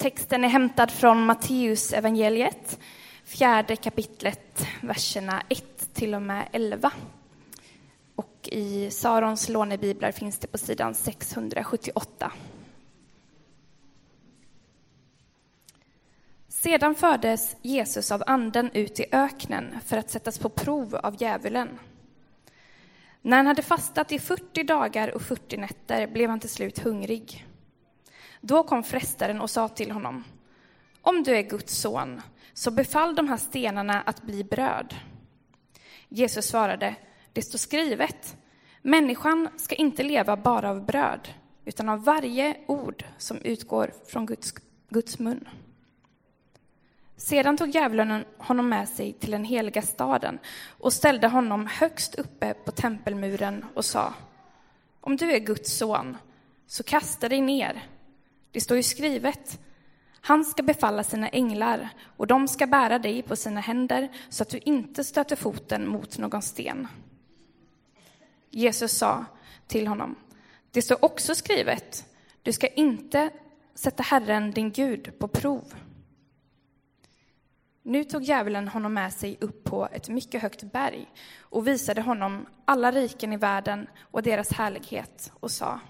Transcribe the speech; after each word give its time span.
Texten 0.00 0.44
är 0.44 0.48
hämtad 0.48 0.90
från 0.90 1.26
Matteus 1.26 1.92
evangeliet, 1.92 2.78
fjärde 3.24 3.76
kapitlet, 3.76 4.66
verserna 4.80 5.42
1 5.48 5.94
till 5.94 6.14
och 6.14 6.22
med 6.22 6.48
11. 6.52 6.92
Och 8.16 8.48
i 8.52 8.90
Sarons 8.90 9.48
lånebiblar 9.48 10.12
finns 10.12 10.38
det 10.38 10.46
på 10.46 10.58
sidan 10.58 10.94
678. 10.94 12.32
Sedan 16.48 16.94
fördes 16.94 17.56
Jesus 17.62 18.12
av 18.12 18.22
anden 18.26 18.70
ut 18.72 19.00
i 19.00 19.06
öknen 19.12 19.80
för 19.84 19.96
att 19.96 20.10
sättas 20.10 20.38
på 20.38 20.48
prov 20.48 20.96
av 20.96 21.22
djävulen. 21.22 21.78
När 23.22 23.36
han 23.36 23.46
hade 23.46 23.62
fastat 23.62 24.12
i 24.12 24.18
40 24.18 24.62
dagar 24.62 25.14
och 25.14 25.22
40 25.22 25.56
nätter 25.56 26.06
blev 26.06 26.30
han 26.30 26.40
till 26.40 26.50
slut 26.50 26.78
hungrig. 26.78 27.46
Då 28.40 28.62
kom 28.62 28.82
frestaren 28.82 29.40
och 29.40 29.50
sa 29.50 29.68
till 29.68 29.90
honom, 29.90 30.24
om 31.02 31.22
du 31.22 31.36
är 31.36 31.42
Guds 31.42 31.78
son, 31.78 32.22
så 32.54 32.70
befall 32.70 33.14
de 33.14 33.28
här 33.28 33.36
stenarna 33.36 34.02
att 34.02 34.22
bli 34.22 34.44
bröd. 34.44 34.94
Jesus 36.08 36.46
svarade, 36.46 36.94
det 37.32 37.42
står 37.42 37.58
skrivet, 37.58 38.36
människan 38.82 39.48
ska 39.56 39.74
inte 39.74 40.02
leva 40.02 40.36
bara 40.36 40.70
av 40.70 40.86
bröd, 40.86 41.28
utan 41.64 41.88
av 41.88 42.04
varje 42.04 42.56
ord 42.66 43.04
som 43.18 43.36
utgår 43.36 43.92
från 44.06 44.26
Guds, 44.26 44.54
Guds 44.88 45.18
mun. 45.18 45.48
Sedan 47.16 47.56
tog 47.56 47.68
djävulen 47.68 48.24
honom 48.38 48.68
med 48.68 48.88
sig 48.88 49.12
till 49.12 49.30
den 49.30 49.44
heliga 49.44 49.82
staden 49.82 50.38
och 50.78 50.92
ställde 50.92 51.28
honom 51.28 51.66
högst 51.66 52.14
uppe 52.14 52.54
på 52.54 52.72
tempelmuren 52.72 53.64
och 53.74 53.84
sa, 53.84 54.14
om 55.00 55.16
du 55.16 55.32
är 55.32 55.38
Guds 55.38 55.76
son, 55.76 56.16
så 56.66 56.82
kasta 56.82 57.28
dig 57.28 57.40
ner. 57.40 57.82
Det 58.50 58.60
står 58.60 58.76
ju 58.76 58.82
skrivet, 58.82 59.60
han 60.20 60.44
ska 60.44 60.62
befalla 60.62 61.04
sina 61.04 61.28
änglar 61.28 61.88
och 62.16 62.26
de 62.26 62.48
ska 62.48 62.66
bära 62.66 62.98
dig 62.98 63.22
på 63.22 63.36
sina 63.36 63.60
händer 63.60 64.08
så 64.28 64.42
att 64.42 64.48
du 64.48 64.58
inte 64.58 65.04
stöter 65.04 65.36
foten 65.36 65.88
mot 65.88 66.18
någon 66.18 66.42
sten. 66.42 66.88
Jesus 68.50 68.92
sa 68.92 69.24
till 69.66 69.86
honom, 69.86 70.16
det 70.70 70.82
står 70.82 71.04
också 71.04 71.34
skrivet, 71.34 72.06
du 72.42 72.52
ska 72.52 72.66
inte 72.66 73.30
sätta 73.74 74.02
Herren 74.02 74.50
din 74.50 74.70
Gud 74.70 75.18
på 75.18 75.28
prov. 75.28 75.74
Nu 77.82 78.04
tog 78.04 78.22
djävulen 78.22 78.68
honom 78.68 78.94
med 78.94 79.12
sig 79.12 79.36
upp 79.40 79.64
på 79.64 79.88
ett 79.92 80.08
mycket 80.08 80.42
högt 80.42 80.62
berg 80.62 81.08
och 81.38 81.66
visade 81.66 82.00
honom 82.00 82.46
alla 82.64 82.92
riken 82.92 83.32
i 83.32 83.36
världen 83.36 83.86
och 84.00 84.22
deras 84.22 84.52
härlighet 84.52 85.32
och 85.40 85.50
sa 85.50 85.80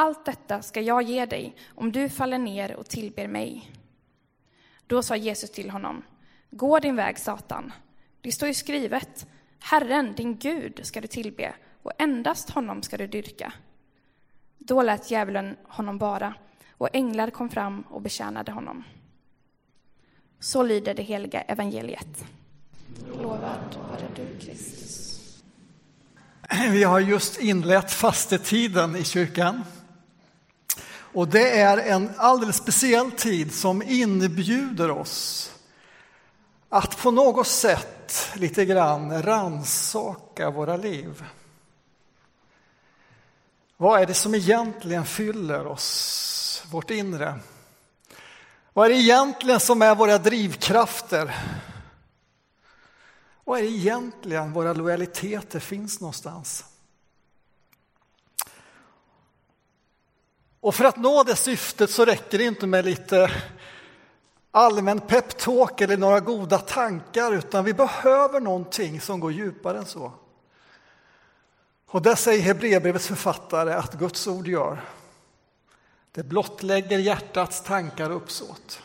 allt 0.00 0.24
detta 0.24 0.62
ska 0.62 0.80
jag 0.80 1.02
ge 1.02 1.26
dig 1.26 1.56
om 1.74 1.92
du 1.92 2.08
faller 2.08 2.38
ner 2.38 2.76
och 2.76 2.88
tillber 2.88 3.28
mig. 3.28 3.72
Då 4.86 5.02
sa 5.02 5.16
Jesus 5.16 5.50
till 5.50 5.70
honom 5.70 6.02
Gå 6.50 6.78
din 6.78 6.96
väg, 6.96 7.18
Satan. 7.18 7.72
Det 8.20 8.32
står 8.32 8.48
ju 8.48 8.54
skrivet 8.54 9.26
Herren, 9.58 10.14
din 10.14 10.38
Gud, 10.38 10.80
ska 10.82 11.00
du 11.00 11.06
tillbe 11.06 11.54
och 11.82 11.92
endast 11.98 12.50
honom 12.50 12.82
ska 12.82 12.96
du 12.96 13.06
dyrka. 13.06 13.52
Då 14.58 14.82
lät 14.82 15.10
djävulen 15.10 15.56
honom 15.62 15.98
bara 15.98 16.34
och 16.70 16.88
änglar 16.92 17.30
kom 17.30 17.48
fram 17.48 17.82
och 17.82 18.02
betjänade 18.02 18.52
honom. 18.52 18.84
Så 20.38 20.62
lyder 20.62 20.94
det 20.94 21.02
heliga 21.02 21.40
evangeliet. 21.40 22.24
Lovad 23.16 23.76
vare 23.90 24.08
du, 24.16 24.38
Kristus. 24.38 25.42
Vi 26.70 26.84
har 26.84 27.00
just 27.00 27.40
inlett 27.40 27.92
fastetiden 27.92 28.96
i 28.96 29.04
kyrkan. 29.04 29.64
Och 31.12 31.28
det 31.28 31.60
är 31.60 31.78
en 31.78 32.10
alldeles 32.16 32.56
speciell 32.56 33.10
tid 33.10 33.54
som 33.54 33.82
inbjuder 33.82 34.90
oss 34.90 35.52
att 36.68 36.98
på 36.98 37.10
något 37.10 37.46
sätt 37.46 38.30
lite 38.34 38.64
grann 38.64 39.22
ransaka 39.22 40.50
våra 40.50 40.76
liv. 40.76 41.24
Vad 43.76 44.00
är 44.00 44.06
det 44.06 44.14
som 44.14 44.34
egentligen 44.34 45.06
fyller 45.06 45.66
oss, 45.66 46.64
vårt 46.70 46.90
inre? 46.90 47.40
Vad 48.72 48.86
är 48.86 48.90
det 48.90 49.00
egentligen 49.00 49.60
som 49.60 49.82
är 49.82 49.94
våra 49.94 50.18
drivkrafter? 50.18 51.36
Vad 53.44 53.58
är 53.58 53.62
det 53.62 53.68
egentligen 53.68 54.52
våra 54.52 54.72
lojaliteter 54.72 55.60
finns 55.60 56.00
någonstans? 56.00 56.64
Och 60.60 60.74
för 60.74 60.84
att 60.84 60.96
nå 60.96 61.22
det 61.22 61.36
syftet 61.36 61.90
så 61.90 62.04
räcker 62.04 62.38
det 62.38 62.44
inte 62.44 62.66
med 62.66 62.84
lite 62.84 63.30
allmän 64.50 65.00
peptalk 65.00 65.80
eller 65.80 65.96
några 65.96 66.20
goda 66.20 66.58
tankar 66.58 67.32
utan 67.32 67.64
vi 67.64 67.74
behöver 67.74 68.40
någonting 68.40 69.00
som 69.00 69.20
går 69.20 69.32
djupare 69.32 69.78
än 69.78 69.86
så. 69.86 70.12
Och 71.86 72.02
det 72.02 72.16
säger 72.16 72.42
Hebreerbrevets 72.42 73.06
författare 73.06 73.72
att 73.72 73.94
Guds 73.94 74.26
ord 74.26 74.48
gör. 74.48 74.84
Det 76.12 76.22
blottlägger 76.22 76.98
hjärtats 76.98 77.62
tankar 77.62 78.10
och 78.10 78.16
uppsåt. 78.16 78.82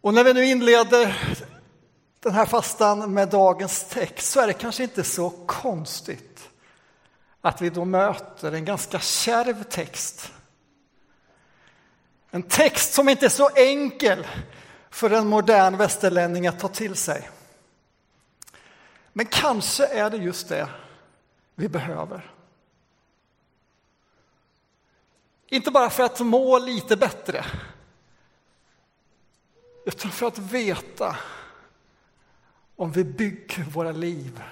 Och 0.00 0.14
när 0.14 0.24
vi 0.24 0.34
nu 0.34 0.44
inleder 0.44 1.36
den 2.20 2.32
här 2.32 2.46
fastan 2.46 3.14
med 3.14 3.28
dagens 3.28 3.88
text 3.88 4.32
så 4.32 4.40
är 4.40 4.46
det 4.46 4.52
kanske 4.52 4.82
inte 4.82 5.04
så 5.04 5.30
konstigt 5.30 6.27
att 7.40 7.62
vi 7.62 7.70
då 7.70 7.84
möter 7.84 8.52
en 8.52 8.64
ganska 8.64 8.98
kärv 8.98 9.62
text. 9.62 10.32
En 12.30 12.42
text 12.42 12.94
som 12.94 13.08
inte 13.08 13.26
är 13.26 13.30
så 13.30 13.48
enkel 13.48 14.26
för 14.90 15.10
en 15.10 15.26
modern 15.26 15.76
västerlänning 15.76 16.46
att 16.46 16.60
ta 16.60 16.68
till 16.68 16.94
sig. 16.94 17.30
Men 19.12 19.26
kanske 19.26 19.86
är 19.86 20.10
det 20.10 20.16
just 20.16 20.48
det 20.48 20.68
vi 21.54 21.68
behöver. 21.68 22.32
Inte 25.46 25.70
bara 25.70 25.90
för 25.90 26.02
att 26.02 26.20
må 26.20 26.58
lite 26.58 26.96
bättre, 26.96 27.44
utan 29.86 30.10
för 30.10 30.26
att 30.26 30.38
veta 30.38 31.16
om 32.76 32.92
vi 32.92 33.04
bygger 33.04 33.62
våra 33.62 33.92
liv 33.92 34.42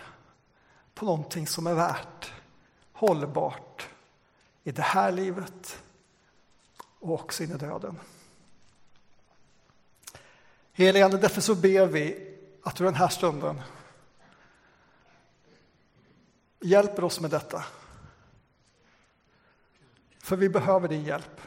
på 0.94 1.04
någonting 1.04 1.46
som 1.46 1.66
är 1.66 1.74
värt, 1.74 2.32
hållbart 2.96 3.88
i 4.64 4.72
det 4.72 4.82
här 4.82 5.12
livet 5.12 5.82
och 7.00 7.12
också 7.12 7.42
in 7.42 7.52
i 7.52 7.58
döden. 7.58 7.98
Helige 10.72 11.04
Ande, 11.04 11.18
därför 11.18 11.40
så 11.40 11.54
ber 11.54 11.86
vi 11.86 12.36
att 12.62 12.76
du 12.76 12.84
den 12.84 12.94
här 12.94 13.08
stunden 13.08 13.60
hjälper 16.60 17.04
oss 17.04 17.20
med 17.20 17.30
detta. 17.30 17.64
För 20.18 20.36
vi 20.36 20.48
behöver 20.48 20.88
din 20.88 21.04
hjälp. 21.04 21.40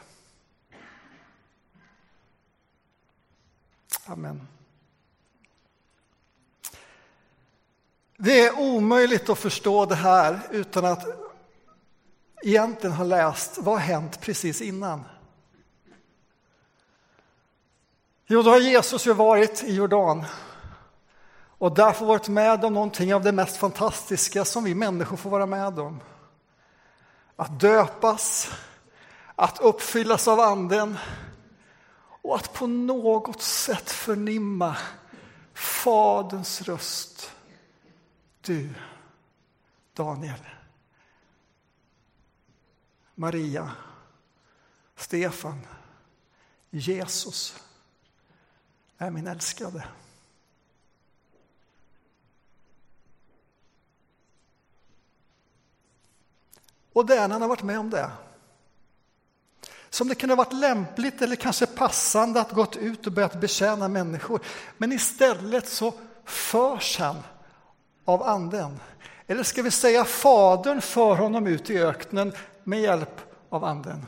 Amen. 4.06 4.48
Det 8.18 8.46
är 8.46 8.60
omöjligt 8.60 9.30
att 9.30 9.40
förstå 9.40 9.86
det 9.86 9.96
här 9.96 10.40
utan 10.52 10.86
att 10.86 11.29
egentligen 12.44 12.96
har 12.96 13.06
läst 13.06 13.58
vad 13.58 13.76
har 13.76 13.82
hänt 13.82 14.22
precis 14.22 14.62
innan. 14.62 15.04
Jo, 18.28 18.42
då 18.42 18.50
har 18.50 18.60
Jesus 18.60 19.08
ju 19.08 19.14
varit 19.14 19.64
i 19.64 19.76
Jordan 19.76 20.26
och 21.58 21.76
därför 21.76 22.06
varit 22.06 22.28
med 22.28 22.66
om 22.66 22.74
någonting 22.74 23.14
av 23.14 23.24
det 23.24 23.32
mest 23.32 23.58
fantastiska 23.58 24.46
som 24.46 24.64
vi 24.64 24.76
människor 24.76 25.18
får 25.18 25.30
vara 25.30 25.46
med 25.46 25.80
om. 25.80 26.00
Att 27.36 27.60
döpas, 27.60 28.52
att 29.36 29.60
uppfyllas 29.60 30.28
av 30.28 30.40
Anden 30.40 30.98
och 32.22 32.36
att 32.36 32.54
på 32.54 32.68
något 32.68 33.42
sätt 33.42 33.90
förnimma 33.90 34.78
Faderns 35.54 36.62
röst. 36.62 37.32
Du, 38.42 38.70
Daniel, 39.94 40.40
Maria, 43.20 43.72
Stefan, 44.96 45.68
Jesus 46.70 47.56
är 48.98 49.10
min 49.10 49.28
älskade. 49.28 49.88
Och 56.94 57.06
det 57.06 57.16
är 57.16 57.28
när 57.28 57.36
han 57.36 57.42
har 57.42 57.50
varit 57.50 57.64
med 57.64 57.80
om 57.80 57.90
det 57.90 58.12
som 59.90 60.08
det 60.08 60.16
kunde 60.16 60.36
ha 60.36 60.44
varit 60.44 60.54
lämpligt 60.54 61.22
eller 61.22 61.36
kanske 61.36 61.66
passande 61.66 62.42
att 62.42 62.52
gått 62.52 62.76
ut 62.76 63.08
och 63.08 63.14
börjat 63.14 63.42
betjäna 63.42 63.88
människor. 63.88 64.42
Men 64.78 64.92
istället 64.92 65.68
så 65.68 65.94
förs 66.26 67.00
han 67.00 67.16
av 68.06 68.24
anden. 68.24 68.80
Eller 69.28 69.44
ska 69.44 69.62
vi 69.62 69.72
säga 69.72 70.06
Fadern 70.06 70.82
för 70.82 71.16
honom 71.16 71.48
ut 71.48 71.70
i 71.70 71.78
öknen 71.78 72.34
med 72.70 72.82
hjälp 72.82 73.22
av 73.50 73.64
anden. 73.64 74.06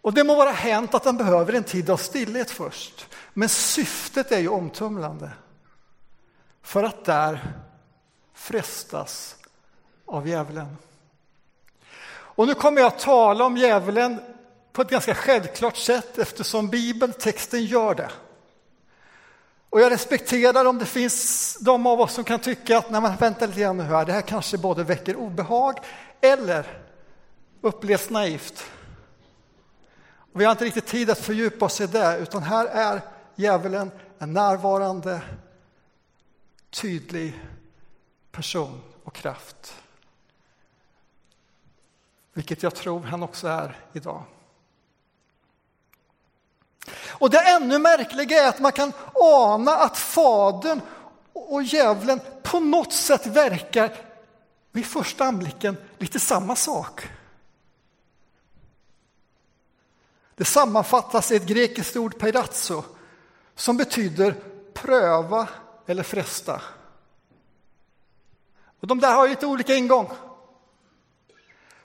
Och 0.00 0.14
det 0.14 0.24
må 0.24 0.34
vara 0.34 0.50
hänt 0.50 0.94
att 0.94 1.02
den 1.02 1.16
behöver 1.16 1.52
en 1.52 1.64
tid 1.64 1.90
av 1.90 1.96
stillhet 1.96 2.50
först. 2.50 3.06
Men 3.32 3.48
syftet 3.48 4.32
är 4.32 4.38
ju 4.38 4.48
omtumlande. 4.48 5.30
För 6.62 6.84
att 6.84 7.04
där 7.04 7.52
frestas 8.34 9.36
av 10.06 10.28
djävulen. 10.28 10.76
Och 12.08 12.46
nu 12.46 12.54
kommer 12.54 12.80
jag 12.80 12.88
att 12.88 12.98
tala 12.98 13.44
om 13.44 13.56
djävulen 13.56 14.20
på 14.72 14.82
ett 14.82 14.90
ganska 14.90 15.14
självklart 15.14 15.76
sätt 15.76 16.18
eftersom 16.18 16.68
bibeltexten 16.68 17.64
gör 17.64 17.94
det. 17.94 18.10
Och 19.76 19.82
jag 19.82 19.92
respekterar 19.92 20.64
om 20.64 20.78
det 20.78 20.86
finns 20.86 21.56
de 21.60 21.86
av 21.86 22.00
oss 22.00 22.12
som 22.12 22.24
kan 22.24 22.40
tycka 22.40 22.78
att, 22.78 22.90
nej 22.90 23.00
men 23.00 23.16
vänta 23.16 23.46
lite 23.46 23.60
grann 23.60 23.76
nu 23.76 23.82
här, 23.82 24.04
det 24.04 24.12
här 24.12 24.22
kanske 24.22 24.58
både 24.58 24.84
väcker 24.84 25.16
obehag 25.16 25.78
eller 26.20 26.82
upplevs 27.60 28.10
naivt. 28.10 28.70
Och 30.32 30.40
vi 30.40 30.44
har 30.44 30.52
inte 30.52 30.64
riktigt 30.64 30.86
tid 30.86 31.10
att 31.10 31.18
fördjupa 31.18 31.64
oss 31.64 31.80
i 31.80 31.86
det, 31.86 32.18
utan 32.18 32.42
här 32.42 32.66
är 32.66 33.00
djävulen 33.34 33.90
en 34.18 34.32
närvarande, 34.32 35.20
tydlig 36.70 37.40
person 38.32 38.80
och 39.04 39.14
kraft. 39.14 39.74
Vilket 42.32 42.62
jag 42.62 42.74
tror 42.74 43.00
han 43.00 43.22
också 43.22 43.48
är 43.48 43.78
idag. 43.92 44.22
Och 47.08 47.30
det 47.30 47.38
ännu 47.38 47.78
märkliga 47.78 48.42
är 48.42 48.48
att 48.48 48.60
man 48.60 48.72
kan 48.72 48.92
ana 49.14 49.76
att 49.76 49.98
Fadern 49.98 50.80
och 51.32 51.62
djävulen 51.62 52.20
på 52.42 52.60
något 52.60 52.92
sätt 52.92 53.26
verkar 53.26 53.96
vid 54.72 54.86
första 54.86 55.24
anblicken 55.24 55.76
lite 55.98 56.20
samma 56.20 56.56
sak. 56.56 57.08
Det 60.34 60.44
sammanfattas 60.44 61.32
i 61.32 61.36
ett 61.36 61.46
grekiskt 61.46 61.96
ord, 61.96 62.18
peirazzo, 62.18 62.82
som 63.54 63.76
betyder 63.76 64.34
pröva 64.74 65.48
eller 65.86 66.02
fresta. 66.02 66.62
Och 68.80 68.86
de 68.86 69.00
där 69.00 69.14
har 69.14 69.28
lite 69.28 69.46
olika 69.46 69.74
ingång. 69.74 70.10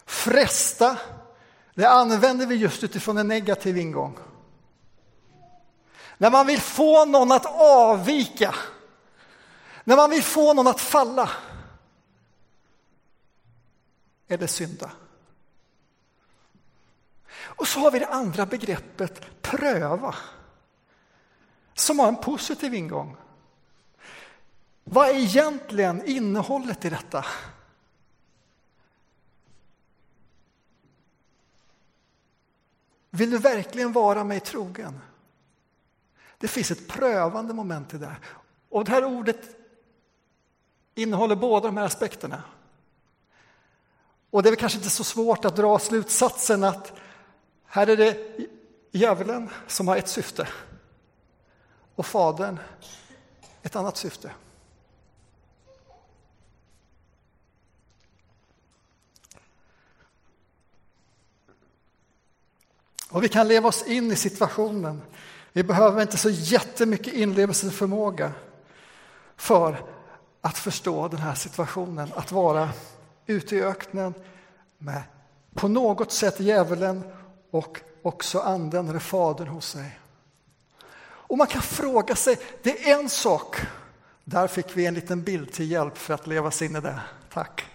Fresta, 0.05 0.97
det 1.73 1.85
använder 1.85 2.45
vi 2.45 2.55
just 2.55 2.83
utifrån 2.83 3.17
en 3.17 3.27
negativ 3.27 3.77
ingång. 3.77 4.17
När 6.21 6.31
man 6.31 6.47
vill 6.47 6.61
få 6.61 7.05
någon 7.05 7.31
att 7.31 7.45
avvika, 7.45 8.55
när 9.83 9.95
man 9.95 10.09
vill 10.09 10.23
få 10.23 10.53
någon 10.53 10.67
att 10.67 10.79
falla. 10.79 11.29
Eller 14.27 14.47
synda. 14.47 14.91
Och 17.31 17.67
så 17.67 17.79
har 17.79 17.91
vi 17.91 17.99
det 17.99 18.07
andra 18.07 18.45
begreppet 18.45 19.41
pröva, 19.41 20.15
som 21.73 21.99
har 21.99 22.07
en 22.07 22.15
positiv 22.15 22.73
ingång. 22.73 23.17
Vad 24.83 25.09
är 25.09 25.15
egentligen 25.15 26.05
innehållet 26.05 26.85
i 26.85 26.89
detta? 26.89 27.25
Vill 33.09 33.31
du 33.31 33.37
verkligen 33.37 33.91
vara 33.91 34.23
mig 34.23 34.39
trogen? 34.39 35.01
Det 36.41 36.47
finns 36.47 36.71
ett 36.71 36.87
prövande 36.87 37.53
moment 37.53 37.93
i 37.93 37.97
det. 37.97 38.15
Och 38.69 38.85
det 38.85 38.91
här 38.91 39.05
ordet 39.05 39.55
innehåller 40.95 41.35
båda 41.35 41.67
de 41.67 41.77
här 41.77 41.85
aspekterna. 41.85 42.43
Och 44.29 44.43
det 44.43 44.49
är 44.49 44.55
kanske 44.55 44.77
inte 44.77 44.89
så 44.89 45.03
svårt 45.03 45.45
att 45.45 45.55
dra 45.55 45.79
slutsatsen 45.79 46.63
att 46.63 46.93
här 47.65 47.87
är 47.87 47.97
det 47.97 48.17
djävulen 48.91 49.49
som 49.67 49.87
har 49.87 49.97
ett 49.97 50.07
syfte 50.07 50.47
och 51.95 52.05
Fadern 52.05 52.59
ett 53.61 53.75
annat 53.75 53.97
syfte. 53.97 54.31
Och 63.09 63.23
vi 63.23 63.29
kan 63.29 63.47
leva 63.47 63.67
oss 63.67 63.83
in 63.83 64.11
i 64.11 64.15
situationen. 64.15 65.01
Vi 65.53 65.63
behöver 65.63 66.01
inte 66.01 66.17
så 66.17 66.29
jättemycket 66.29 67.13
inlevelseförmåga 67.13 68.31
för 69.35 69.83
att 70.41 70.57
förstå 70.57 71.07
den 71.07 71.19
här 71.19 71.35
situationen. 71.35 72.11
Att 72.15 72.31
vara 72.31 72.69
ute 73.25 73.55
i 73.55 73.63
öknen 73.63 74.13
med 74.77 75.01
på 75.53 75.67
något 75.67 76.11
sätt 76.11 76.39
djävulen 76.39 77.03
och 77.51 77.81
också 78.01 78.39
anden 78.39 78.89
eller 78.89 78.99
fadern 78.99 79.47
hos 79.47 79.67
sig. 79.67 79.99
Och 81.03 81.37
man 81.37 81.47
kan 81.47 81.61
fråga 81.61 82.15
sig, 82.15 82.37
det 82.63 82.89
är 82.89 82.99
en 82.99 83.09
sak, 83.09 83.55
där 84.23 84.47
fick 84.47 84.77
vi 84.77 84.85
en 84.85 84.93
liten 84.93 85.23
bild 85.23 85.51
till 85.53 85.71
hjälp 85.71 85.97
för 85.97 86.13
att 86.13 86.27
leva 86.27 86.51
sig 86.51 86.67
in 86.67 86.75
i 86.75 86.81
det. 86.81 86.99
Tack. 87.33 87.65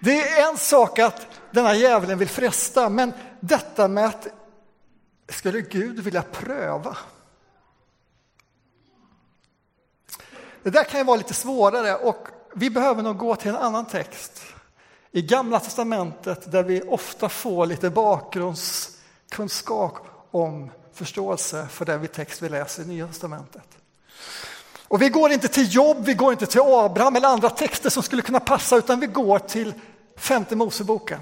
Det 0.00 0.20
är 0.20 0.50
en 0.50 0.56
sak 0.56 0.98
att 0.98 1.26
denna 1.50 1.74
djävulen 1.74 2.18
vill 2.18 2.28
fresta, 2.28 2.88
men 2.88 3.12
detta 3.40 3.88
med 3.88 4.06
att 4.06 4.26
skulle 5.32 5.60
Gud 5.60 6.00
vilja 6.00 6.22
pröva? 6.22 6.96
Det 10.62 10.70
där 10.70 10.84
kan 10.84 11.00
ju 11.00 11.04
vara 11.04 11.16
lite 11.16 11.34
svårare 11.34 11.96
och 11.96 12.28
vi 12.54 12.70
behöver 12.70 13.02
nog 13.02 13.18
gå 13.18 13.36
till 13.36 13.50
en 13.50 13.56
annan 13.56 13.86
text 13.86 14.42
i 15.12 15.22
Gamla 15.22 15.60
testamentet 15.60 16.52
där 16.52 16.62
vi 16.62 16.82
ofta 16.82 17.28
får 17.28 17.66
lite 17.66 17.90
bakgrundskunskap 17.90 20.06
om 20.30 20.70
förståelse 20.92 21.66
för 21.70 21.84
den 21.84 22.08
text 22.08 22.42
vi 22.42 22.48
läser 22.48 22.82
i 22.82 22.86
Nya 22.86 23.06
testamentet. 23.06 23.66
Och 24.88 25.02
vi 25.02 25.08
går 25.08 25.32
inte 25.32 25.48
till 25.48 25.74
Jobb, 25.74 26.04
vi 26.04 26.14
går 26.14 26.32
inte 26.32 26.46
till 26.46 26.60
Abraham 26.60 27.16
eller 27.16 27.28
andra 27.28 27.50
texter 27.50 27.90
som 27.90 28.02
skulle 28.02 28.22
kunna 28.22 28.40
passa 28.40 28.76
utan 28.76 29.00
vi 29.00 29.06
går 29.06 29.38
till 29.38 29.74
femte 30.16 30.56
Moseboken. 30.56 31.20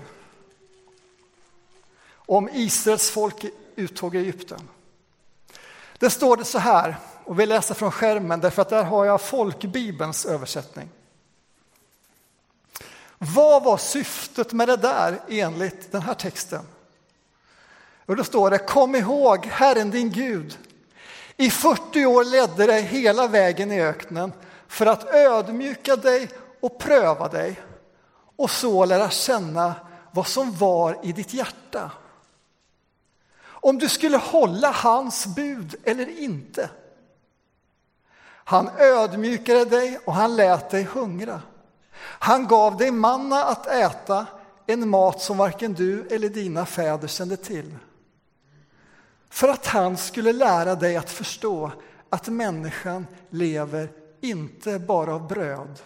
Om 2.10 2.48
Israels 2.52 3.10
folk 3.10 3.44
uttåg 3.78 4.14
i 4.14 4.18
Egypten. 4.18 4.68
Där 5.98 6.08
står 6.08 6.36
det 6.36 6.44
så 6.44 6.58
här, 6.58 6.96
och 7.24 7.40
vi 7.40 7.46
läser 7.46 7.74
från 7.74 7.90
skärmen 7.90 8.40
därför 8.40 8.62
att 8.62 8.68
där 8.68 8.84
har 8.84 9.04
jag 9.04 9.20
folkbibelns 9.20 10.26
översättning. 10.26 10.88
Vad 13.18 13.64
var 13.64 13.76
syftet 13.76 14.52
med 14.52 14.68
det 14.68 14.76
där 14.76 15.20
enligt 15.28 15.92
den 15.92 16.02
här 16.02 16.14
texten? 16.14 16.62
Och 18.06 18.16
då 18.16 18.24
står 18.24 18.50
det, 18.50 18.58
kom 18.58 18.94
ihåg 18.94 19.46
Herren 19.46 19.90
din 19.90 20.10
Gud. 20.10 20.58
I 21.36 21.50
40 21.50 22.06
år 22.06 22.24
ledde 22.24 22.66
dig 22.66 22.82
hela 22.82 23.26
vägen 23.26 23.72
i 23.72 23.82
öknen 23.82 24.32
för 24.68 24.86
att 24.86 25.14
ödmjuka 25.14 25.96
dig 25.96 26.28
och 26.60 26.78
pröva 26.78 27.28
dig 27.28 27.60
och 28.36 28.50
så 28.50 28.84
lära 28.84 29.10
känna 29.10 29.74
vad 30.12 30.26
som 30.26 30.52
var 30.52 30.98
i 31.02 31.12
ditt 31.12 31.34
hjärta. 31.34 31.90
Om 33.68 33.78
du 33.78 33.88
skulle 33.88 34.16
hålla 34.16 34.70
hans 34.70 35.26
bud 35.26 35.74
eller 35.84 36.18
inte. 36.18 36.70
Han 38.24 38.70
ödmjukade 38.78 39.64
dig 39.64 39.98
och 40.04 40.14
han 40.14 40.36
lät 40.36 40.70
dig 40.70 40.84
hungra. 40.84 41.42
Han 42.00 42.46
gav 42.46 42.76
dig 42.76 42.90
manna 42.90 43.44
att 43.44 43.66
äta, 43.66 44.26
en 44.66 44.88
mat 44.88 45.20
som 45.20 45.36
varken 45.36 45.74
du 45.74 46.06
eller 46.06 46.28
dina 46.28 46.66
fäder 46.66 47.08
kände 47.08 47.36
till. 47.36 47.76
För 49.28 49.48
att 49.48 49.66
han 49.66 49.96
skulle 49.96 50.32
lära 50.32 50.74
dig 50.74 50.96
att 50.96 51.10
förstå 51.10 51.70
att 52.10 52.28
människan 52.28 53.06
lever 53.30 53.88
inte 54.20 54.78
bara 54.78 55.14
av 55.14 55.28
bröd 55.28 55.80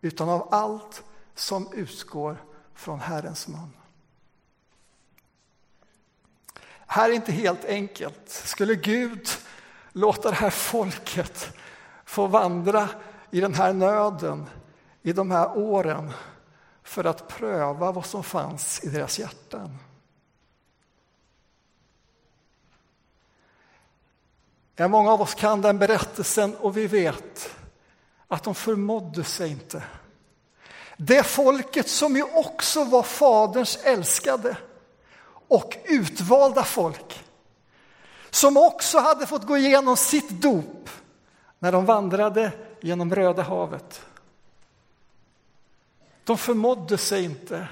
utan 0.00 0.28
av 0.28 0.48
allt 0.50 1.02
som 1.34 1.72
utgår 1.72 2.36
från 2.74 3.00
Herrens 3.00 3.48
mun. 3.48 3.79
Här 6.92 7.10
är 7.10 7.14
inte 7.14 7.32
helt 7.32 7.64
enkelt. 7.64 8.28
Skulle 8.28 8.74
Gud 8.74 9.28
låta 9.92 10.30
det 10.30 10.36
här 10.36 10.50
folket 10.50 11.52
få 12.04 12.26
vandra 12.26 12.88
i 13.30 13.40
den 13.40 13.54
här 13.54 13.72
nöden 13.72 14.46
i 15.02 15.12
de 15.12 15.30
här 15.30 15.58
åren 15.58 16.12
för 16.82 17.04
att 17.04 17.28
pröva 17.28 17.92
vad 17.92 18.06
som 18.06 18.22
fanns 18.22 18.84
i 18.84 18.88
deras 18.88 19.18
hjärtan. 19.18 19.78
Ja, 24.76 24.88
många 24.88 25.12
av 25.12 25.20
oss 25.20 25.34
kan 25.34 25.62
den 25.62 25.78
berättelsen 25.78 26.56
och 26.56 26.76
vi 26.76 26.86
vet 26.86 27.56
att 28.28 28.44
de 28.44 28.54
förmådde 28.54 29.24
sig 29.24 29.50
inte. 29.50 29.82
Det 30.96 31.22
folket 31.22 31.88
som 31.88 32.16
ju 32.16 32.22
också 32.22 32.84
var 32.84 33.02
Faderns 33.02 33.76
älskade 33.76 34.56
och 35.50 35.76
utvalda 35.84 36.64
folk 36.64 37.24
som 38.30 38.56
också 38.56 38.98
hade 38.98 39.26
fått 39.26 39.46
gå 39.46 39.56
igenom 39.56 39.96
sitt 39.96 40.28
dop 40.30 40.90
när 41.58 41.72
de 41.72 41.86
vandrade 41.86 42.52
genom 42.80 43.14
Röda 43.14 43.42
havet. 43.42 44.00
De 46.24 46.38
förmådde 46.38 46.98
sig 46.98 47.24
inte 47.24 47.68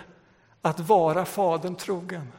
att 0.63 0.81
vara 0.81 1.25
Fadern 1.25 1.77
trogen. 1.77 2.33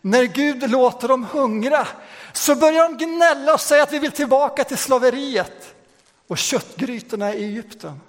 När 0.00 0.24
Gud 0.24 0.70
låter 0.70 1.08
dem 1.08 1.24
hungra 1.24 1.88
så 2.32 2.54
börjar 2.54 2.82
de 2.88 3.04
gnälla 3.04 3.54
och 3.54 3.60
säga 3.60 3.82
att 3.82 3.92
vi 3.92 3.98
vill 3.98 4.12
tillbaka 4.12 4.64
till 4.64 4.76
slaveriet 4.76 5.74
och 6.26 6.38
köttgrytorna 6.38 7.34
i 7.34 7.44
Egypten. 7.44 8.00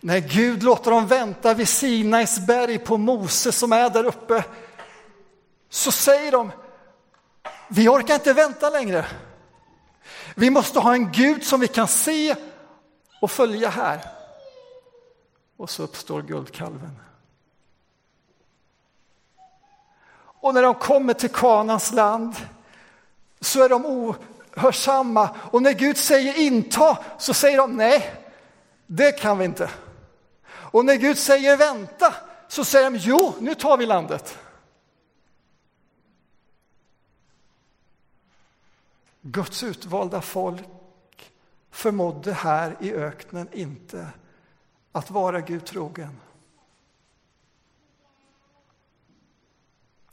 När 0.00 0.18
Gud 0.18 0.62
låter 0.62 0.90
dem 0.90 1.06
vänta 1.06 1.54
vid 1.54 1.68
Sinais 1.68 2.46
berg 2.46 2.78
på 2.78 2.98
Mose 2.98 3.52
som 3.52 3.72
är 3.72 3.90
där 3.90 4.04
uppe 4.04 4.44
så 5.68 5.92
säger 5.92 6.32
de, 6.32 6.52
vi 7.68 7.88
orkar 7.88 8.14
inte 8.14 8.32
vänta 8.32 8.70
längre. 8.70 9.06
Vi 10.34 10.50
måste 10.50 10.78
ha 10.78 10.94
en 10.94 11.12
Gud 11.12 11.44
som 11.44 11.60
vi 11.60 11.68
kan 11.68 11.88
se 11.88 12.36
och 13.20 13.30
följa 13.30 13.68
här. 13.68 14.00
Och 15.56 15.70
så 15.70 15.82
uppstår 15.82 16.22
guldkalven. 16.22 16.98
Och 20.40 20.54
när 20.54 20.62
de 20.62 20.74
kommer 20.74 21.14
till 21.14 21.30
Kanans 21.30 21.92
land 21.92 22.36
så 23.40 23.62
är 23.62 23.68
de 23.68 23.86
ohörsamma. 23.86 25.30
Och 25.50 25.62
när 25.62 25.72
Gud 25.72 25.96
säger 25.96 26.38
inta 26.38 26.98
så 27.18 27.34
säger 27.34 27.56
de 27.56 27.76
nej, 27.76 28.14
det 28.86 29.12
kan 29.12 29.38
vi 29.38 29.44
inte. 29.44 29.70
Och 30.72 30.84
när 30.84 30.94
Gud 30.94 31.18
säger 31.18 31.56
vänta 31.56 32.14
så 32.48 32.64
säger 32.64 32.90
de 32.90 32.96
jo, 32.96 33.34
nu 33.40 33.54
tar 33.54 33.76
vi 33.76 33.86
landet. 33.86 34.38
Guds 39.22 39.62
utvalda 39.62 40.20
folk 40.20 41.32
förmådde 41.70 42.32
här 42.32 42.76
i 42.80 42.92
öknen 42.92 43.48
inte 43.52 44.08
att 44.92 45.10
vara 45.10 45.40
Gud 45.40 45.66
trogen. 45.66 46.20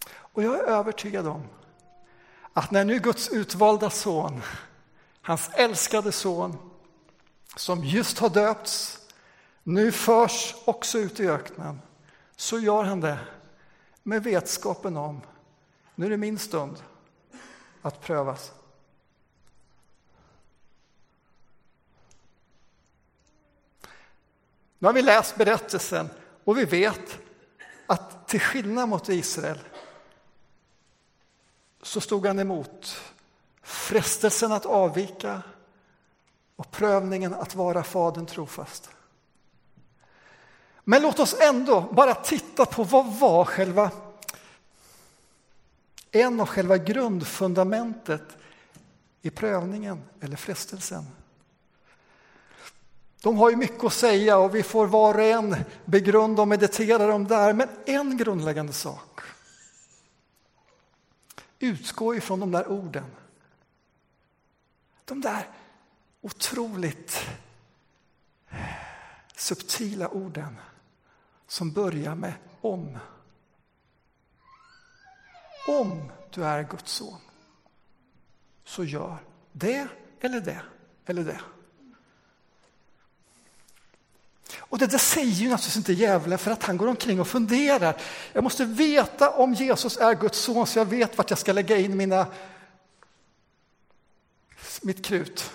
Och 0.09 0.43
jag 0.43 0.55
är 0.55 0.63
övertygad 0.63 1.27
om 1.27 1.43
att 2.53 2.71
när 2.71 2.85
nu 2.85 2.99
Guds 2.99 3.29
utvalda 3.29 3.89
son, 3.89 4.41
hans 5.21 5.49
älskade 5.53 6.11
son, 6.11 6.57
som 7.55 7.83
just 7.83 8.19
har 8.19 8.29
döpts, 8.29 9.06
nu 9.67 9.91
förs 9.91 10.55
också 10.65 10.97
ut 10.97 11.19
i 11.19 11.27
öknen, 11.27 11.81
så 12.35 12.59
gör 12.59 12.83
han 12.83 13.01
det 13.01 13.19
med 14.03 14.23
vetskapen 14.23 14.97
om, 14.97 15.21
nu 15.95 16.05
är 16.05 16.09
det 16.09 16.17
min 16.17 16.39
stund 16.39 16.83
att 17.81 18.01
prövas. 18.01 18.51
Nu 24.79 24.87
har 24.87 24.93
vi 24.93 25.01
läst 25.01 25.35
berättelsen 25.35 26.09
och 26.43 26.57
vi 26.57 26.65
vet 26.65 27.19
att 27.87 28.27
till 28.27 28.41
skillnad 28.41 28.89
mot 28.89 29.09
Israel 29.09 29.59
så 31.81 32.01
stod 32.01 32.25
han 32.25 32.39
emot 32.39 33.01
frestelsen 33.61 34.51
att 34.51 34.65
avvika 34.65 35.41
och 36.55 36.71
prövningen 36.71 37.33
att 37.33 37.55
vara 37.55 37.83
Fadern 37.83 38.25
trofast. 38.25 38.89
Men 40.89 41.01
låt 41.01 41.19
oss 41.19 41.35
ändå 41.39 41.81
bara 41.81 42.15
titta 42.15 42.65
på 42.65 42.83
vad 42.83 43.19
var 43.19 43.45
själva 43.45 43.91
en 46.11 46.39
av 46.39 46.47
själva 46.47 46.77
grundfundamentet 46.77 48.37
i 49.21 49.29
prövningen 49.29 50.03
eller 50.19 50.35
frestelsen. 50.35 51.05
De 53.21 53.37
har 53.37 53.49
ju 53.49 53.55
mycket 53.55 53.83
att 53.83 53.93
säga 53.93 54.37
och 54.37 54.55
vi 54.55 54.63
får 54.63 54.87
var 54.87 55.13
och 55.13 55.21
en 55.21 55.55
begrunda 55.85 56.41
och 56.41 56.47
meditera 56.47 57.13
om 57.13 57.27
där. 57.27 57.53
Men 57.53 57.69
en 57.85 58.17
grundläggande 58.17 58.73
sak 58.73 59.19
utgår 61.59 62.15
ifrån 62.15 62.39
de 62.39 62.51
där 62.51 62.67
orden. 62.67 63.11
De 65.05 65.21
där 65.21 65.47
otroligt 66.21 67.25
subtila 69.35 70.07
orden 70.07 70.55
som 71.47 71.71
börjar 71.71 72.15
med 72.15 72.33
om. 72.61 72.97
Om 75.67 76.11
du 76.29 76.45
är 76.45 76.63
Guds 76.63 76.91
son 76.91 77.21
så 78.63 78.83
gör 78.83 79.17
det 79.51 79.87
eller 80.19 80.41
det 80.41 80.61
eller 81.05 81.23
det. 81.23 81.39
Och 84.59 84.77
det 84.77 84.87
där 84.87 84.97
säger 84.97 85.31
ju 85.31 85.49
naturligtvis 85.49 85.77
inte 85.77 85.93
djävulen 85.93 86.37
för 86.37 86.51
att 86.51 86.63
han 86.63 86.77
går 86.77 86.87
omkring 86.87 87.19
och 87.19 87.27
funderar. 87.27 88.01
Jag 88.33 88.43
måste 88.43 88.65
veta 88.65 89.29
om 89.29 89.53
Jesus 89.53 89.97
är 89.97 90.15
Guds 90.15 90.39
son 90.39 90.67
så 90.67 90.79
jag 90.79 90.85
vet 90.85 91.17
vart 91.17 91.29
jag 91.29 91.39
ska 91.39 91.53
lägga 91.53 91.77
in 91.77 91.97
mina, 91.97 92.27
mitt 94.81 95.05
krut. 95.05 95.51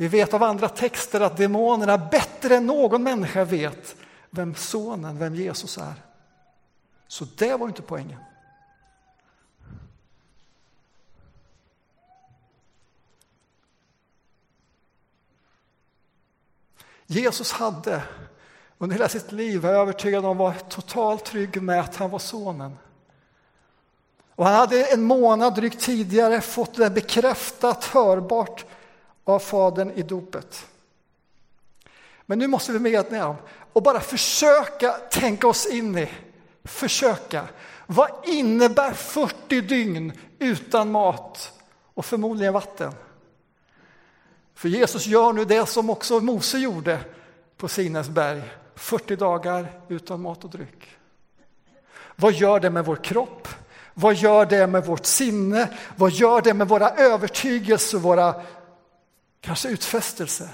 Vi 0.00 0.08
vet 0.08 0.34
av 0.34 0.42
andra 0.42 0.68
texter 0.68 1.20
att 1.20 1.36
demonerna 1.36 1.98
bättre 1.98 2.56
än 2.56 2.66
någon 2.66 3.02
människa 3.02 3.44
vet 3.44 3.96
vem 4.30 4.54
sonen, 4.54 5.18
vem 5.18 5.34
Jesus 5.34 5.78
är. 5.78 5.94
Så 7.08 7.24
det 7.36 7.56
var 7.56 7.68
inte 7.68 7.82
poängen. 7.82 8.18
Jesus 17.06 17.52
hade 17.52 18.02
under 18.78 18.96
hela 18.96 19.08
sitt 19.08 19.32
liv, 19.32 19.64
är 19.64 19.72
jag 19.72 19.80
övertygad 19.80 20.24
om, 20.24 20.36
var 20.36 20.52
totalt 20.52 21.24
trygg 21.24 21.62
med 21.62 21.80
att 21.80 21.96
han 21.96 22.10
var 22.10 22.18
sonen. 22.18 22.78
Och 24.34 24.44
han 24.46 24.54
hade 24.54 24.84
en 24.84 25.02
månad 25.02 25.54
drygt 25.54 25.80
tidigare 25.80 26.40
fått 26.40 26.74
det 26.74 26.90
bekräftat, 26.90 27.84
hörbart 27.84 28.64
av 29.24 29.38
Fadern 29.38 29.90
i 29.90 30.02
dopet. 30.02 30.66
Men 32.26 32.38
nu 32.38 32.46
måste 32.46 32.72
vi 32.72 32.78
medge 32.78 33.22
om 33.22 33.36
och 33.72 33.82
bara 33.82 34.00
försöka 34.00 34.92
tänka 34.92 35.48
oss 35.48 35.66
in 35.66 35.98
i, 35.98 36.08
försöka. 36.64 37.48
Vad 37.86 38.10
innebär 38.24 38.92
40 38.92 39.60
dygn 39.60 40.12
utan 40.38 40.92
mat 40.92 41.52
och 41.94 42.04
förmodligen 42.04 42.52
vatten? 42.52 42.92
För 44.54 44.68
Jesus 44.68 45.06
gör 45.06 45.32
nu 45.32 45.44
det 45.44 45.66
som 45.66 45.90
också 45.90 46.20
Mose 46.20 46.58
gjorde 46.58 46.98
på 47.56 47.68
Sinais 47.68 48.08
berg, 48.08 48.42
40 48.74 49.16
dagar 49.16 49.80
utan 49.88 50.20
mat 50.20 50.44
och 50.44 50.50
dryck. 50.50 50.96
Vad 52.16 52.32
gör 52.32 52.60
det 52.60 52.70
med 52.70 52.84
vår 52.84 52.96
kropp? 52.96 53.48
Vad 53.94 54.14
gör 54.14 54.46
det 54.46 54.66
med 54.66 54.86
vårt 54.86 55.06
sinne? 55.06 55.68
Vad 55.96 56.10
gör 56.10 56.40
det 56.40 56.54
med 56.54 56.68
våra 56.68 56.90
övertygelser, 56.90 57.98
våra 57.98 58.34
kanske 59.40 59.68
utfästelse. 59.68 60.50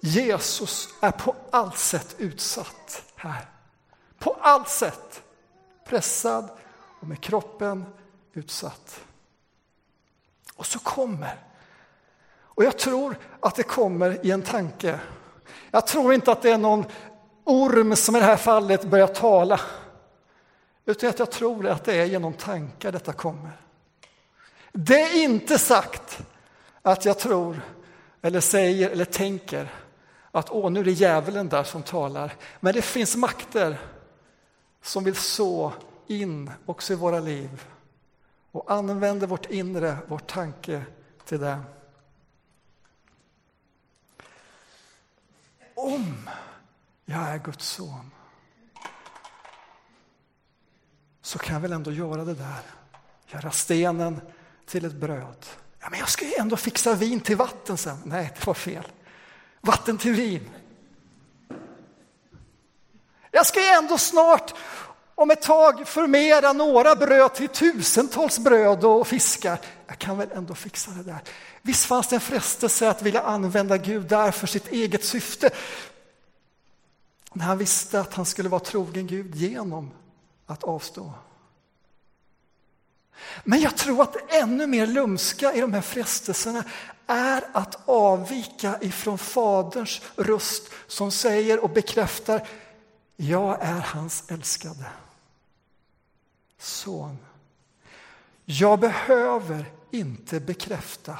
Jesus 0.00 0.88
är 1.00 1.10
på 1.10 1.36
allt 1.50 1.78
sätt 1.78 2.16
utsatt 2.18 3.02
här. 3.16 3.46
På 4.18 4.36
allt 4.40 4.68
sätt 4.68 5.22
pressad 5.84 6.50
och 7.00 7.06
med 7.06 7.20
kroppen 7.20 7.84
utsatt. 8.32 9.00
Och 10.54 10.66
så 10.66 10.78
kommer 10.78 11.46
och 12.56 12.64
jag 12.64 12.78
tror 12.78 13.18
att 13.40 13.54
det 13.54 13.62
kommer 13.62 14.26
i 14.26 14.30
en 14.30 14.42
tanke. 14.42 15.00
Jag 15.70 15.86
tror 15.86 16.14
inte 16.14 16.32
att 16.32 16.42
det 16.42 16.50
är 16.50 16.58
någon 16.58 16.84
orm 17.44 17.96
som 17.96 18.16
i 18.16 18.18
det 18.18 18.24
här 18.24 18.36
fallet 18.36 18.84
börjar 18.84 19.06
tala. 19.06 19.60
Utan 20.84 21.10
att 21.10 21.18
jag 21.18 21.30
tror 21.30 21.68
att 21.68 21.84
det 21.84 21.94
är 21.94 22.04
genom 22.04 22.32
tankar 22.32 22.92
detta 22.92 23.12
kommer. 23.12 23.50
Det 24.72 25.02
är 25.02 25.22
inte 25.22 25.58
sagt 25.58 26.18
att 26.92 27.04
jag 27.04 27.18
tror, 27.18 27.60
eller 28.22 28.40
säger 28.40 28.90
eller 28.90 29.04
tänker 29.04 29.72
att 30.30 30.50
åh, 30.50 30.70
nu 30.70 30.80
är 30.80 30.84
det 30.84 30.90
djävulen 30.90 31.48
där 31.48 31.64
som 31.64 31.82
talar. 31.82 32.34
Men 32.60 32.74
det 32.74 32.82
finns 32.82 33.16
makter 33.16 33.78
som 34.82 35.04
vill 35.04 35.16
så 35.16 35.72
in 36.06 36.50
också 36.66 36.92
i 36.92 36.96
våra 36.96 37.20
liv 37.20 37.66
och 38.52 38.72
använder 38.72 39.26
vårt 39.26 39.50
inre, 39.50 39.96
vår 40.06 40.18
tanke 40.18 40.82
till 41.24 41.40
det. 41.40 41.58
om 45.76 46.28
jag 47.04 47.20
är 47.20 47.38
Guds 47.38 47.68
son 47.68 48.10
så 51.22 51.38
kan 51.38 51.54
jag 51.54 51.60
väl 51.60 51.72
ändå 51.72 51.92
göra 51.92 52.24
det 52.24 52.34
där. 52.34 52.62
Göra 53.26 53.50
stenen 53.50 54.20
till 54.66 54.84
ett 54.84 54.94
bröd. 54.94 55.46
Ja, 55.86 55.90
men 55.90 56.00
jag 56.00 56.08
ska 56.08 56.24
ju 56.24 56.34
ändå 56.34 56.56
fixa 56.56 56.94
vin 56.94 57.20
till 57.20 57.36
vatten 57.36 57.78
sen. 57.78 58.02
Nej, 58.04 58.32
det 58.38 58.46
var 58.46 58.54
fel. 58.54 58.82
Vatten 59.60 59.98
till 59.98 60.12
vin. 60.12 60.50
Jag 63.30 63.46
ska 63.46 63.60
ju 63.60 63.66
ändå 63.66 63.98
snart 63.98 64.54
om 65.14 65.30
ett 65.30 65.42
tag 65.42 65.88
förmera 65.88 66.52
några 66.52 66.96
bröd 66.96 67.34
till 67.34 67.48
tusentals 67.48 68.38
bröd 68.38 68.84
och 68.84 69.06
fiskar. 69.06 69.58
Jag 69.86 69.98
kan 69.98 70.18
väl 70.18 70.28
ändå 70.32 70.54
fixa 70.54 70.90
det 70.90 71.02
där. 71.02 71.22
Visst 71.62 71.86
fanns 71.86 72.08
det 72.08 72.16
en 72.16 72.20
frestelse 72.20 72.90
att 72.90 73.02
vilja 73.02 73.22
använda 73.22 73.76
Gud 73.76 74.06
där 74.06 74.30
för 74.30 74.46
sitt 74.46 74.68
eget 74.68 75.04
syfte. 75.04 75.50
när 77.32 77.44
han 77.44 77.58
visste 77.58 78.00
att 78.00 78.14
han 78.14 78.26
skulle 78.26 78.48
vara 78.48 78.60
trogen 78.60 79.06
Gud 79.06 79.34
genom 79.34 79.90
att 80.46 80.64
avstå. 80.64 81.12
Men 83.44 83.60
jag 83.60 83.76
tror 83.76 84.02
att 84.02 84.12
det 84.12 84.38
ännu 84.38 84.66
mer 84.66 84.86
lumska 84.86 85.54
i 85.54 85.60
de 85.60 85.72
här 85.72 85.80
frestelserna 85.80 86.64
är 87.06 87.44
att 87.52 87.88
avvika 87.88 88.78
ifrån 88.80 89.18
Faderns 89.18 90.00
röst 90.16 90.70
som 90.86 91.10
säger 91.10 91.64
och 91.64 91.70
bekräftar 91.70 92.48
jag 93.16 93.62
är 93.62 93.80
hans 93.80 94.24
älskade 94.30 94.86
son. 96.58 97.18
Jag 98.44 98.80
behöver 98.80 99.64
inte 99.90 100.40
bekräfta 100.40 101.18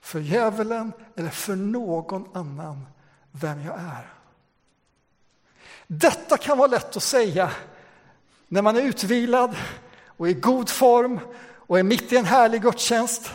för 0.00 0.20
djävulen 0.20 0.92
eller 1.16 1.30
för 1.30 1.56
någon 1.56 2.36
annan 2.36 2.86
vem 3.32 3.62
jag 3.62 3.78
är. 3.78 4.12
Detta 5.86 6.36
kan 6.36 6.58
vara 6.58 6.68
lätt 6.68 6.96
att 6.96 7.02
säga 7.02 7.50
när 8.48 8.62
man 8.62 8.76
är 8.76 8.82
utvilad 8.82 9.56
och 10.20 10.28
i 10.28 10.34
god 10.34 10.68
form 10.68 11.20
och 11.56 11.78
är 11.78 11.82
mitt 11.82 12.12
i 12.12 12.16
en 12.16 12.24
härlig 12.24 12.62
gudstjänst. 12.62 13.32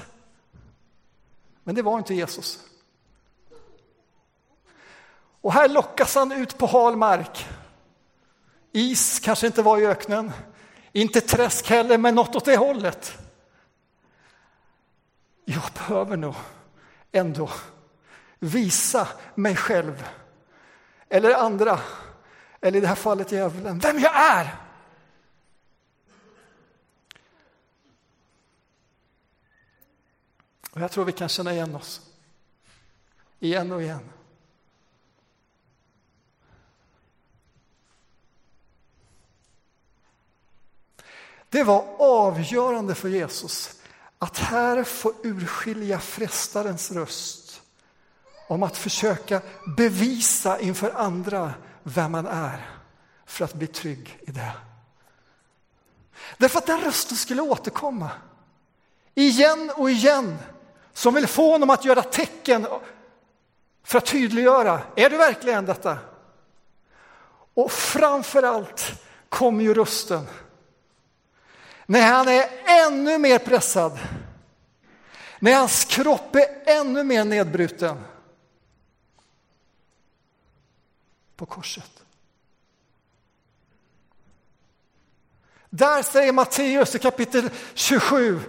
Men 1.64 1.76
det 1.76 1.82
var 1.82 1.98
inte 1.98 2.14
Jesus. 2.14 2.60
Och 5.42 5.54
här 5.54 5.70
lockas 5.70 6.16
han 6.16 6.32
ut 6.32 6.58
på 6.58 6.66
hal 6.66 6.96
mark. 6.96 7.48
Is 8.72 9.20
kanske 9.20 9.48
inte 9.48 9.62
var 9.62 9.78
i 9.78 9.86
öknen, 9.86 10.32
inte 10.92 11.22
träsk 11.22 11.70
heller, 11.70 11.98
men 11.98 12.16
något 12.16 12.36
åt 12.36 12.46
det 12.46 12.58
hållet. 12.58 13.18
Jag 15.46 15.64
behöver 15.74 16.18
nog 16.18 16.36
ändå 17.12 17.50
visa 18.40 19.08
mig 19.36 19.56
själv, 19.56 20.08
eller 21.10 21.34
andra, 21.34 21.80
eller 22.62 22.78
i 22.78 22.82
det 22.82 22.88
här 22.88 22.96
fallet 22.96 23.32
djävulen, 23.32 23.80
vem 23.80 24.00
jag 24.00 24.16
är. 24.16 24.65
Och 30.76 30.82
jag 30.82 30.92
tror 30.92 31.06
vi 31.06 31.12
kan 31.12 31.30
känna 31.30 31.54
igen 31.54 31.76
oss. 31.76 32.02
Igen 33.40 33.72
och 33.72 33.82
igen. 33.82 34.10
Det 41.50 41.64
var 41.64 41.86
avgörande 42.00 42.96
för 42.96 43.10
Jesus 43.10 43.80
att 44.20 44.38
här 44.38 44.84
få 44.84 45.14
urskilja 45.24 46.00
frestarens 46.00 46.92
röst 46.92 47.62
om 48.48 48.64
att 48.64 48.78
försöka 48.78 49.42
bevisa 49.78 50.60
inför 50.60 50.92
andra 50.92 51.54
vem 51.84 52.12
man 52.12 52.26
är 52.26 52.70
för 53.26 53.46
att 53.46 53.54
bli 53.54 53.68
trygg 53.68 54.20
i 54.22 54.32
det. 54.32 54.52
Därför 56.38 56.58
att 56.58 56.66
den 56.68 56.82
rösten 56.82 57.18
skulle 57.18 57.42
återkomma 57.42 58.12
igen 59.14 59.72
och 59.76 59.92
igen 59.92 60.38
som 60.96 61.14
vill 61.14 61.28
få 61.28 61.52
honom 61.52 61.70
att 61.70 61.86
göra 61.86 62.02
tecken 62.02 62.68
för 63.84 63.98
att 63.98 64.06
tydliggöra, 64.06 64.82
är 64.96 65.10
du 65.10 65.18
verkligen 65.18 65.66
detta? 65.66 65.98
Och 67.54 67.72
framför 67.72 68.44
allt 68.44 68.92
kommer 69.30 69.64
ju 69.64 69.74
rösten 69.74 70.28
när 71.86 72.14
han 72.14 72.28
är 72.28 72.50
ännu 72.88 73.18
mer 73.18 73.40
pressad, 73.40 74.00
när 75.40 75.56
hans 75.56 75.86
kropp 75.86 76.36
är 76.36 76.48
ännu 76.66 77.04
mer 77.04 77.26
nedbruten 77.26 78.04
på 81.36 81.46
korset. 81.46 81.92
Där 85.70 86.04
säger 86.04 86.32
Matteus 86.32 86.96
i 86.96 87.00
kapitel 87.00 87.50
27 87.74 88.40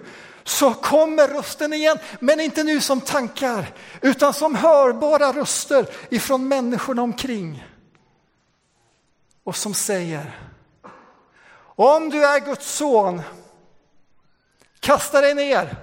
så 0.47 0.75
kommer 0.75 1.29
rösten 1.29 1.73
igen, 1.73 1.99
men 2.21 2.41
inte 2.41 2.65
nu 2.65 2.81
som 2.81 3.01
tankar 3.01 3.75
utan 4.01 4.35
som 4.35 4.55
hörbara 4.55 5.33
röster 5.33 5.89
ifrån 6.11 6.49
människorna 6.49 7.03
omkring. 7.03 7.67
Och 9.45 9.57
som 9.57 9.75
säger 9.75 10.41
om 11.59 12.11
du 12.11 12.25
är 12.27 12.41
Guds 12.41 12.77
son, 12.77 13.23
kasta 14.81 15.21
dig 15.21 15.35
ner, 15.35 15.77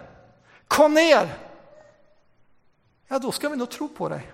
kom 0.67 0.93
ner. 0.93 1.38
Ja, 3.08 3.19
då 3.19 3.32
ska 3.32 3.49
vi 3.49 3.58
nog 3.58 3.69
tro 3.69 3.88
på 3.88 4.10
dig. 4.10 4.32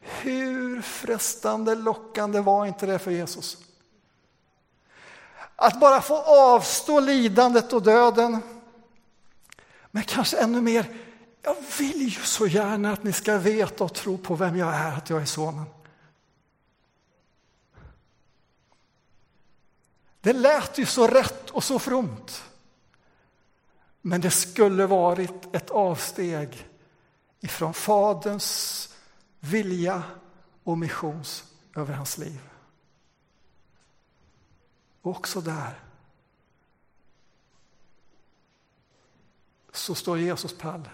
Hur 0.00 0.82
frestande 0.82 1.74
lockande 1.74 2.40
var 2.40 2.66
inte 2.66 2.86
det 2.86 2.98
för 2.98 3.10
Jesus? 3.10 3.69
Att 5.62 5.80
bara 5.80 6.00
få 6.00 6.16
avstå 6.16 7.00
lidandet 7.00 7.72
och 7.72 7.82
döden. 7.82 8.42
Men 9.90 10.02
kanske 10.02 10.36
ännu 10.36 10.60
mer, 10.60 10.92
jag 11.42 11.56
vill 11.78 12.02
ju 12.02 12.20
så 12.24 12.46
gärna 12.46 12.92
att 12.92 13.02
ni 13.02 13.12
ska 13.12 13.38
veta 13.38 13.84
och 13.84 13.94
tro 13.94 14.18
på 14.18 14.34
vem 14.34 14.56
jag 14.56 14.74
är, 14.74 14.92
att 14.92 15.10
jag 15.10 15.22
är 15.22 15.26
sonen. 15.26 15.64
Det 20.20 20.32
lät 20.32 20.78
ju 20.78 20.86
så 20.86 21.06
rätt 21.06 21.50
och 21.50 21.64
så 21.64 21.78
fromt. 21.78 22.42
Men 24.00 24.20
det 24.20 24.30
skulle 24.30 24.86
varit 24.86 25.54
ett 25.54 25.70
avsteg 25.70 26.68
ifrån 27.40 27.74
Faderns 27.74 28.88
vilja 29.40 30.02
och 30.64 30.78
missions 30.78 31.44
över 31.76 31.94
hans 31.94 32.18
liv. 32.18 32.49
Och 35.02 35.10
också 35.10 35.40
där 35.40 35.80
så 39.72 39.94
står 39.94 40.18
Jesus 40.18 40.58
pall 40.58 40.88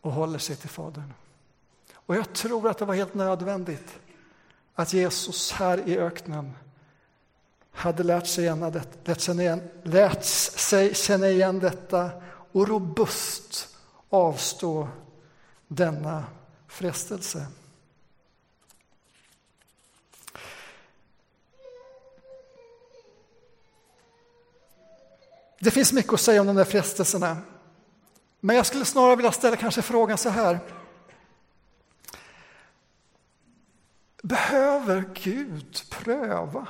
och 0.00 0.12
håller 0.12 0.38
sig 0.38 0.56
till 0.56 0.68
Fadern. 0.68 1.12
Och 1.92 2.16
jag 2.16 2.32
tror 2.32 2.68
att 2.68 2.78
det 2.78 2.84
var 2.84 2.94
helt 2.94 3.14
nödvändigt 3.14 3.98
att 4.74 4.92
Jesus 4.92 5.52
här 5.52 5.88
i 5.88 5.98
öknen 5.98 6.52
hade 7.72 8.02
lärt 8.02 8.26
sig, 8.26 8.44
igen, 8.44 8.60
lärt, 9.04 9.20
sig 9.20 9.40
igen, 9.40 9.70
lärt 9.82 10.24
sig 10.24 10.94
känna 10.94 11.28
igen 11.28 11.58
detta 11.58 12.10
och 12.52 12.68
robust 12.68 13.68
avstå 14.08 14.88
denna 15.68 16.24
frestelse. 16.68 17.46
Det 25.62 25.70
finns 25.70 25.92
mycket 25.92 26.12
att 26.12 26.20
säga 26.20 26.40
om 26.40 26.46
de 26.46 26.56
där 26.56 26.64
frestelserna. 26.64 27.36
Men 28.40 28.56
jag 28.56 28.66
skulle 28.66 28.84
snarare 28.84 29.16
vilja 29.16 29.32
ställa 29.32 29.56
kanske 29.56 29.82
frågan 29.82 30.18
så 30.18 30.28
här. 30.28 30.58
Behöver 34.22 35.04
Gud 35.14 35.80
pröva 35.90 36.66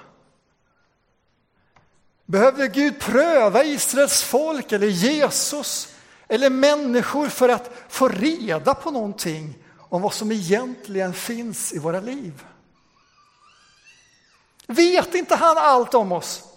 Behöver 2.27 2.67
Gud 2.67 3.01
pröva 3.01 3.65
Israels 3.65 4.23
folk 4.23 4.73
eller 4.73 4.87
Jesus 4.87 5.95
eller 6.29 6.51
människor 6.51 7.29
för 7.29 7.49
att 7.49 7.71
få 7.89 8.09
reda 8.09 8.75
på 8.75 8.91
någonting 8.91 9.59
om 9.79 10.03
vad 10.03 10.15
som 10.15 10.33
egentligen 10.33 11.15
finns 11.15 11.73
i 11.73 11.79
våra 11.79 12.01
liv? 12.01 12.45
Vet 14.67 15.15
inte 15.15 15.35
han 15.35 15.59
allt 15.59 15.95
om 15.95 16.13
oss? 16.13 16.52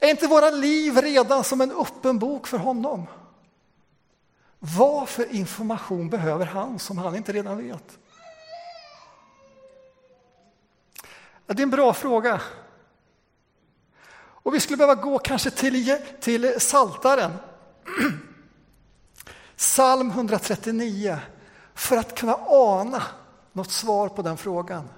Är 0.00 0.10
inte 0.10 0.26
våra 0.26 0.50
liv 0.50 0.96
redan 0.96 1.44
som 1.44 1.60
en 1.60 1.72
öppen 1.72 2.18
bok 2.18 2.46
för 2.46 2.58
honom? 2.58 3.06
Vad 4.58 5.08
för 5.08 5.34
information 5.34 6.10
behöver 6.10 6.44
han 6.44 6.78
som 6.78 6.98
han 6.98 7.16
inte 7.16 7.32
redan 7.32 7.58
vet? 7.58 7.98
Det 11.46 11.60
är 11.60 11.62
en 11.62 11.70
bra 11.70 11.92
fråga. 11.92 12.40
Och 14.42 14.54
vi 14.54 14.60
skulle 14.60 14.76
behöva 14.76 15.02
gå 15.02 15.18
kanske 15.18 15.50
till, 15.50 15.98
till 16.20 16.60
Saltaren. 16.60 17.32
Psalm 19.56 20.10
139 20.10 21.18
för 21.74 21.96
att 21.96 22.18
kunna 22.18 22.38
ana 22.48 23.02
något 23.52 23.70
svar 23.70 24.08
på 24.08 24.22
den 24.22 24.36
frågan. 24.36 24.88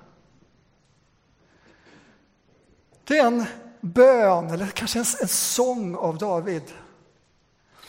Det 3.04 3.18
är 3.18 3.26
en 3.26 3.46
bön, 3.82 4.50
eller 4.50 4.66
kanske 4.66 4.98
en, 4.98 5.04
en 5.20 5.28
sång 5.28 5.96
av 5.96 6.18
David. 6.18 6.62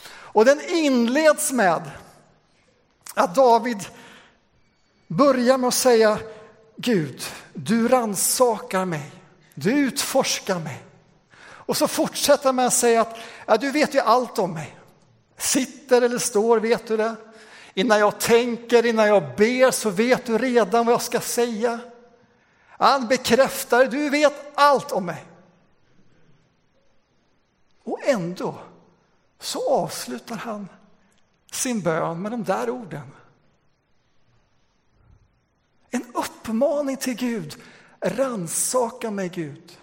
Och 0.06 0.44
den 0.44 0.60
inleds 0.68 1.52
med 1.52 1.82
att 3.14 3.34
David 3.34 3.84
börjar 5.06 5.58
med 5.58 5.68
att 5.68 5.74
säga 5.74 6.18
Gud, 6.76 7.22
du 7.54 7.88
ransakar 7.88 8.84
mig, 8.84 9.12
du 9.54 9.70
utforskar 9.70 10.58
mig. 10.58 10.82
Och 11.40 11.76
så 11.76 11.88
fortsätter 11.88 12.44
han 12.44 12.56
med 12.56 12.66
att 12.66 12.74
säga 12.74 13.00
att 13.00 13.16
ja, 13.46 13.56
du 13.56 13.70
vet 13.70 13.94
ju 13.94 14.00
allt 14.00 14.38
om 14.38 14.54
mig. 14.54 14.78
Sitter 15.38 16.02
eller 16.02 16.18
står, 16.18 16.60
vet 16.60 16.86
du 16.86 16.96
det? 16.96 17.14
Innan 17.74 17.98
jag 17.98 18.20
tänker, 18.20 18.86
innan 18.86 19.08
jag 19.08 19.22
ber 19.36 19.70
så 19.70 19.90
vet 19.90 20.26
du 20.26 20.38
redan 20.38 20.86
vad 20.86 20.92
jag 20.92 21.02
ska 21.02 21.20
säga. 21.20 21.78
Han 22.68 23.06
bekräftar, 23.06 23.86
du 23.86 24.10
vet 24.10 24.52
allt 24.54 24.92
om 24.92 25.06
mig. 25.06 25.24
Och 27.84 27.98
ändå 28.04 28.58
så 29.38 29.74
avslutar 29.74 30.36
han 30.36 30.68
sin 31.52 31.80
bön 31.80 32.22
med 32.22 32.32
de 32.32 32.44
där 32.44 32.70
orden. 32.70 33.10
En 35.90 36.04
uppmaning 36.14 36.96
till 36.96 37.14
Gud. 37.14 37.62
Ransaka 38.00 39.10
mig 39.10 39.28
Gud. 39.28 39.78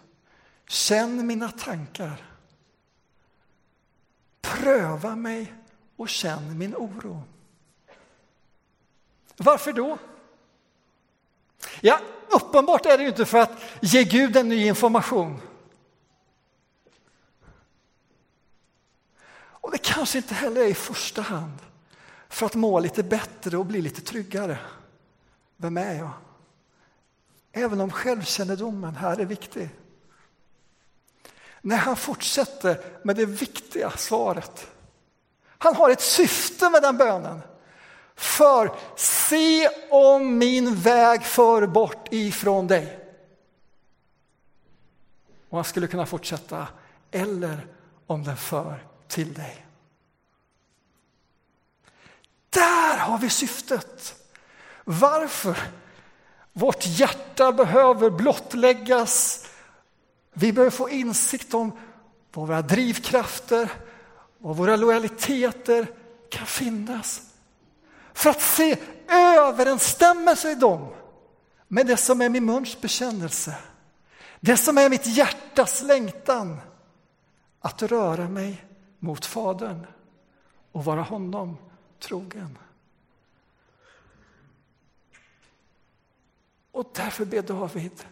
Känn 0.68 1.28
mina 1.28 1.52
tankar. 1.52 2.32
Pröva 4.42 5.16
mig 5.16 5.54
och 5.96 6.10
känn 6.10 6.58
min 6.58 6.76
oro. 6.76 7.24
Varför 9.38 9.74
då? 9.74 9.98
Ja, 11.82 12.00
uppenbart 12.30 12.86
är 12.86 12.98
det 12.98 13.08
inte 13.08 13.26
för 13.26 13.38
att 13.38 13.62
ge 13.82 14.04
Gud 14.04 14.38
en 14.38 14.50
ny 14.50 14.68
information. 14.68 15.42
Och 19.62 19.72
det 19.72 19.78
kanske 20.02 20.18
inte 20.18 20.34
heller 20.34 20.62
är 20.62 20.68
i 20.68 20.74
första 20.74 21.22
hand 21.22 21.58
för 22.30 22.46
att 22.46 22.56
må 22.56 22.80
lite 22.80 23.04
bättre 23.04 23.58
och 23.58 23.66
bli 23.66 23.82
lite 23.82 24.02
tryggare. 24.02 24.58
Vem 25.58 25.78
är 25.78 25.94
jag? 25.94 26.12
Även 27.52 27.82
om 27.82 27.92
självkännedomen 27.92 28.96
här 28.96 29.20
är 29.20 29.26
viktig. 29.26 29.70
När 31.62 31.78
han 31.78 31.96
fortsätter 31.96 32.84
med 33.04 33.16
det 33.16 33.26
viktiga 33.26 33.92
svaret. 33.92 34.68
Han 35.48 35.76
har 35.76 35.90
ett 35.90 36.02
syfte 36.02 36.70
med 36.70 36.82
den 36.82 36.98
bönen. 36.98 37.42
För 38.16 38.76
se 38.96 39.70
om 39.90 40.38
min 40.38 40.76
väg 40.76 41.24
för 41.24 41.68
bort 41.68 42.08
ifrån 42.12 42.68
dig. 42.68 43.00
Och 45.50 45.58
han 45.58 45.66
skulle 45.66 45.88
kunna 45.88 46.06
fortsätta, 46.06 46.68
eller 47.12 47.68
om 48.08 48.24
den 48.24 48.38
för 48.38 48.86
till 49.08 49.34
dig. 49.34 49.66
Där 52.54 52.98
har 52.98 53.18
vi 53.18 53.30
syftet. 53.30 54.16
Varför 54.84 55.58
vårt 56.54 56.86
hjärta 56.86 57.52
behöver 57.52 58.10
blottläggas. 58.10 59.46
Vi 60.34 60.54
behöver 60.54 60.72
få 60.72 60.90
insikt 60.90 61.54
om 61.54 61.72
var 62.34 62.46
våra 62.46 62.62
drivkrafter 62.62 63.72
och 64.42 64.58
våra 64.58 64.76
lojaliteter 64.76 65.88
kan 66.30 66.46
finnas. 66.46 67.22
För 68.14 68.30
att 68.30 68.42
se 68.42 68.78
överensstämmelse 69.08 70.52
i 70.52 70.56
dem 70.56 70.94
med 71.68 71.88
det 71.88 71.98
som 71.98 72.22
är 72.22 72.30
min 72.30 72.46
muns 72.46 72.82
bekännelse. 72.82 73.56
Det 74.40 74.58
som 74.58 74.78
är 74.78 74.90
mitt 74.90 75.06
hjärtas 75.06 75.82
längtan. 75.82 76.62
Att 77.64 77.82
röra 77.82 78.30
mig 78.30 78.66
mot 79.00 79.26
Fadern 79.26 79.86
och 80.72 80.86
vara 80.86 81.02
honom 81.02 81.58
trogen. 82.02 82.58
Och 86.72 86.92
därför 86.96 87.26
ber 87.26 87.42
David, 87.42 88.06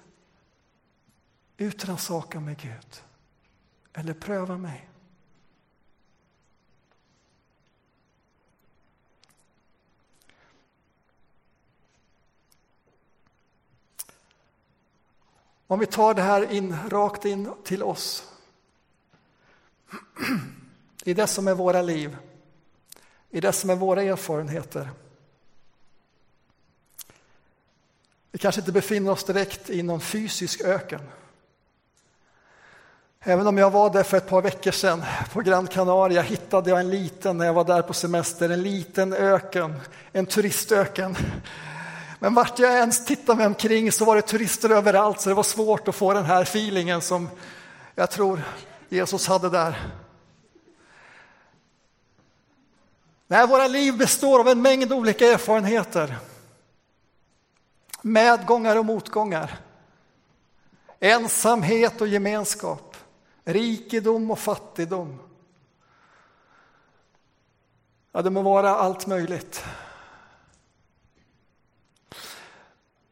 utrannsaka 1.58 2.40
mig 2.40 2.56
Gud, 2.62 3.04
eller 3.94 4.14
pröva 4.14 4.58
mig. 4.58 4.90
Om 15.68 15.80
vi 15.80 15.86
tar 15.86 16.14
det 16.14 16.22
här 16.22 16.52
in, 16.52 16.90
rakt 16.90 17.26
in 17.26 17.52
till 17.64 17.84
oss. 17.84 18.34
I 21.04 21.14
det 21.14 21.28
som 21.28 21.48
är 21.48 21.56
våra 21.56 21.82
liv, 21.82 22.18
i 23.30 23.40
det 23.40 23.52
som 23.52 23.70
är 23.70 23.76
våra 23.76 24.04
erfarenheter. 24.04 24.90
Vi 28.32 28.40
kanske 28.40 28.62
inte 28.62 28.72
befinner 28.72 29.12
oss 29.12 29.24
direkt 29.24 29.70
i 29.70 29.84
någon 29.84 30.02
fysisk 30.02 30.62
öken. 30.62 31.02
Även 33.22 33.48
om 33.48 33.58
jag 33.58 33.72
var 33.72 33.90
där 33.90 34.04
för 34.04 34.18
ett 34.18 34.30
par 34.30 34.42
veckor 34.42 34.72
sedan 34.72 35.04
på 35.34 35.42
Gran 35.42 35.68
Canaria 35.68 36.22
hittade 36.22 36.70
jag 36.70 36.80
en 36.80 36.90
liten, 36.90 37.38
när 37.38 37.46
jag 37.46 37.54
var 37.54 37.64
där 37.64 37.82
på 37.82 37.94
semester, 37.94 38.50
en 38.50 38.64
liten 38.64 39.14
öken, 39.14 39.76
en 40.12 40.26
turistöken. 40.26 41.16
Men 42.20 42.34
vart 42.34 42.60
jag 42.60 42.72
ens 42.72 43.06
tittade 43.06 43.38
mig 43.38 43.48
omkring 43.48 43.92
så 43.92 44.06
var 44.06 44.16
det 44.16 44.22
turister 44.22 44.70
överallt 44.70 45.22
så 45.22 45.30
det 45.30 45.36
var 45.36 45.44
svårt 45.44 45.88
att 45.88 45.96
få 45.96 46.14
den 46.14 46.26
här 46.26 46.42
feelingen 46.42 47.02
som 47.02 47.30
jag 47.96 48.12
tror 48.12 48.42
Jesus 48.90 49.28
hade 49.28 49.50
där. 49.50 49.78
Nej, 53.32 53.48
våra 53.48 53.68
liv 53.68 53.98
består 53.98 54.40
av 54.40 54.48
en 54.48 54.62
mängd 54.62 54.94
olika 54.94 55.28
erfarenheter. 55.28 56.18
Medgångar 58.02 58.76
och 58.76 58.86
motgångar. 58.86 59.60
Ensamhet 61.00 62.02
och 62.02 62.08
gemenskap. 62.08 62.98
Rikedom 63.44 64.32
och 64.32 64.40
fattigdom. 64.40 65.20
Ja, 68.12 68.22
det 68.22 68.30
må 68.30 68.42
vara 68.42 68.70
allt 68.70 69.08
möjligt. 69.08 69.64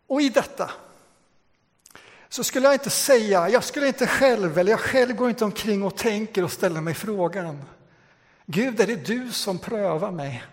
Och 0.08 0.22
i 0.22 0.30
detta 0.30 0.72
så 2.30 2.44
skulle 2.44 2.66
jag 2.66 2.76
inte 2.76 2.90
säga, 2.90 3.50
jag 3.50 3.64
skulle 3.64 3.88
inte 3.88 4.08
själv, 4.08 4.58
eller 4.58 4.72
jag 4.72 4.80
själv 4.80 5.16
går 5.16 5.30
inte 5.30 5.46
omkring 5.46 5.84
och 5.84 5.96
tänker 5.96 6.44
och 6.44 6.52
ställer 6.52 6.82
mig 6.82 6.94
frågan. 6.94 7.64
Gud, 8.50 8.80
är 8.80 8.88
det 8.88 8.96
du 8.96 9.32
som 9.32 9.60
prövar 9.60 10.12
mig? 10.12 10.44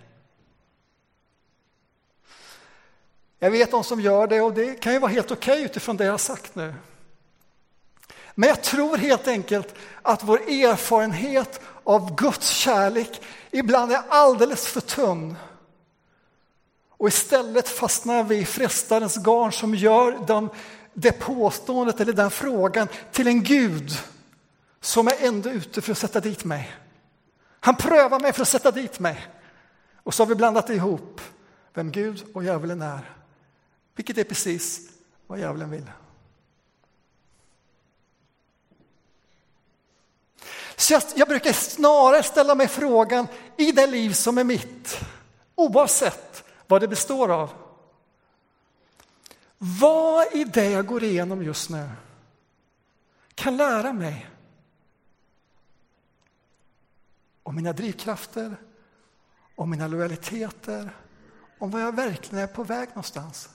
Jag 3.38 3.50
vet 3.50 3.70
de 3.70 3.84
som 3.84 4.00
gör 4.00 4.26
det 4.26 4.40
och 4.40 4.54
det 4.54 4.74
kan 4.74 4.92
ju 4.92 4.98
vara 4.98 5.12
helt 5.12 5.30
okej 5.30 5.52
okay 5.52 5.64
utifrån 5.64 5.96
det 5.96 6.04
jag 6.04 6.12
har 6.12 6.18
sagt 6.18 6.54
nu. 6.54 6.74
Men 8.34 8.48
jag 8.48 8.62
tror 8.62 8.96
helt 8.96 9.28
enkelt 9.28 9.74
att 10.02 10.22
vår 10.22 10.38
erfarenhet 10.38 11.60
av 11.84 12.14
Guds 12.14 12.48
kärlek 12.48 13.22
ibland 13.50 13.92
är 13.92 14.02
alldeles 14.08 14.66
för 14.66 14.80
tunn. 14.80 15.36
Och 16.88 17.08
istället 17.08 17.68
fastnar 17.68 18.24
vi 18.24 18.36
i 18.36 18.44
frestarens 18.44 19.16
garn 19.16 19.52
som 19.52 19.74
gör 19.74 20.26
den, 20.26 20.48
det 20.94 21.12
påståendet 21.12 22.00
eller 22.00 22.12
den 22.12 22.30
frågan 22.30 22.88
till 23.12 23.26
en 23.26 23.42
Gud 23.42 23.90
som 24.80 25.08
är 25.08 25.16
ändå 25.20 25.50
ute 25.50 25.82
för 25.82 25.92
att 25.92 25.98
sätta 25.98 26.20
dit 26.20 26.44
mig. 26.44 26.74
Han 27.64 27.76
prövar 27.76 28.20
mig 28.20 28.32
för 28.32 28.42
att 28.42 28.48
sätta 28.48 28.70
dit 28.70 28.98
mig. 28.98 29.26
Och 29.96 30.14
så 30.14 30.22
har 30.22 30.28
vi 30.28 30.34
blandat 30.34 30.70
ihop 30.70 31.20
vem 31.74 31.90
Gud 31.90 32.24
och 32.34 32.44
djävulen 32.44 32.82
är. 32.82 33.10
Vilket 33.94 34.18
är 34.18 34.24
precis 34.24 34.90
vad 35.26 35.38
djävulen 35.38 35.70
vill. 35.70 35.90
Så 40.76 40.92
jag, 40.92 41.02
jag, 41.16 41.28
brukar 41.28 41.52
snarare 41.52 42.22
ställa 42.22 42.54
mig 42.54 42.68
frågan 42.68 43.26
i 43.56 43.72
det 43.72 43.86
liv 43.86 44.12
som 44.12 44.38
är 44.38 44.44
mitt, 44.44 45.00
oavsett 45.54 46.44
vad 46.66 46.80
det 46.80 46.88
består 46.88 47.30
av. 47.32 47.50
Vad 49.58 50.34
i 50.34 50.44
det 50.44 50.70
jag 50.70 50.86
går 50.86 51.04
igenom 51.04 51.42
just 51.42 51.70
nu 51.70 51.90
kan 53.34 53.56
lära 53.56 53.92
mig 53.92 54.33
om 57.44 57.56
mina 57.56 57.72
drivkrafter, 57.72 58.56
om 59.54 59.70
mina 59.70 59.86
lojaliteter, 59.86 60.96
om 61.58 61.70
vad 61.70 61.82
jag 61.82 61.96
verkligen 61.96 62.44
är 62.44 62.46
på 62.46 62.64
väg 62.64 62.88
någonstans. 62.88 63.50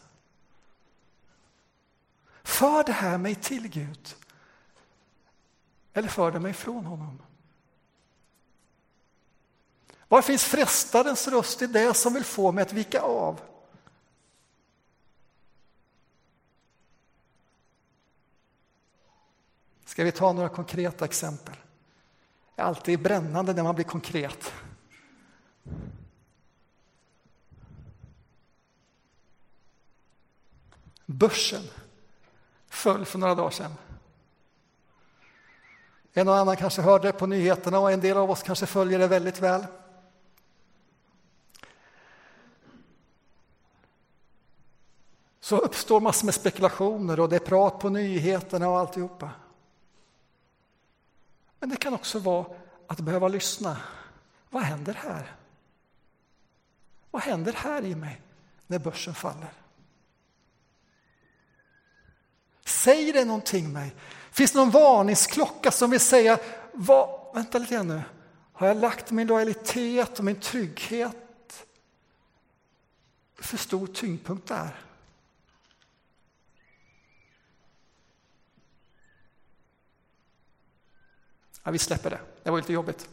För 2.43 2.83
det 2.83 2.91
här 2.91 3.17
mig 3.17 3.35
till 3.35 3.67
Gud? 3.67 4.15
Eller 5.93 6.07
för 6.07 6.31
det 6.31 6.39
mig 6.39 6.53
från 6.53 6.85
honom? 6.85 7.21
Var 10.07 10.21
finns 10.21 10.43
frestarens 10.43 11.27
röst 11.27 11.61
i 11.61 11.67
det 11.67 11.93
som 11.93 12.13
vill 12.13 12.23
få 12.23 12.51
mig 12.51 12.61
att 12.61 12.73
vika 12.73 13.01
av? 13.01 13.41
Ska 19.85 20.03
vi 20.03 20.11
ta 20.11 20.33
några 20.33 20.49
konkreta 20.49 21.05
exempel? 21.05 21.55
är 22.59 22.63
alltid 22.63 23.01
brännande 23.01 23.53
när 23.53 23.63
man 23.63 23.75
blir 23.75 23.85
konkret. 23.85 24.53
Börsen 31.05 31.63
föll 32.67 33.05
för 33.05 33.19
några 33.19 33.35
dagar 33.35 33.49
sedan. 33.49 33.73
En 36.13 36.27
och 36.27 36.37
annan 36.37 36.57
kanske 36.57 36.81
hörde 36.81 37.07
det 37.07 37.11
på 37.11 37.27
nyheterna 37.27 37.79
och 37.79 37.91
en 37.91 38.01
del 38.01 38.17
av 38.17 38.31
oss 38.31 38.43
kanske 38.43 38.65
följer 38.65 38.99
det 38.99 39.07
väldigt 39.07 39.39
väl. 39.39 39.65
Så 45.39 45.57
uppstår 45.57 45.99
massor 45.99 46.25
med 46.25 46.33
spekulationer 46.35 47.19
och 47.19 47.29
det 47.29 47.35
är 47.35 47.39
prat 47.39 47.79
på 47.79 47.89
nyheterna 47.89 48.69
och 48.69 48.79
alltihopa. 48.79 49.29
Men 51.59 51.69
det 51.69 51.77
kan 51.77 51.93
också 51.93 52.19
vara 52.19 52.45
att 52.87 52.99
behöva 52.99 53.27
lyssna. 53.27 53.77
Vad 54.49 54.63
händer 54.63 54.93
här? 54.93 55.35
Vad 57.11 57.21
händer 57.21 57.53
här 57.53 57.85
i 57.85 57.95
mig 57.95 58.21
när 58.67 58.79
börsen 58.79 59.13
faller? 59.13 59.53
Säger 62.65 63.13
det 63.13 63.25
någonting 63.25 63.73
mig? 63.73 63.95
Finns 64.31 64.51
det 64.51 64.59
någon 64.59 64.69
varningsklocka 64.69 65.71
som 65.71 65.91
vill 65.91 65.99
säga, 65.99 66.39
vad, 66.73 67.33
vänta 67.33 67.57
lite 67.57 67.73
grann 67.73 67.87
nu, 67.87 68.01
har 68.53 68.67
jag 68.67 68.77
lagt 68.77 69.11
min 69.11 69.27
lojalitet 69.27 70.19
och 70.19 70.25
min 70.25 70.39
trygghet 70.39 71.65
för 73.35 73.57
stor 73.57 73.87
tyngdpunkt 73.87 74.47
där? 74.47 74.75
Ja, 81.69 81.71
vi 81.71 81.79
släpper 81.79 82.09
det, 82.09 82.19
det 82.43 82.49
var 82.49 82.57
lite 82.57 82.73
jobbigt. 82.73 83.09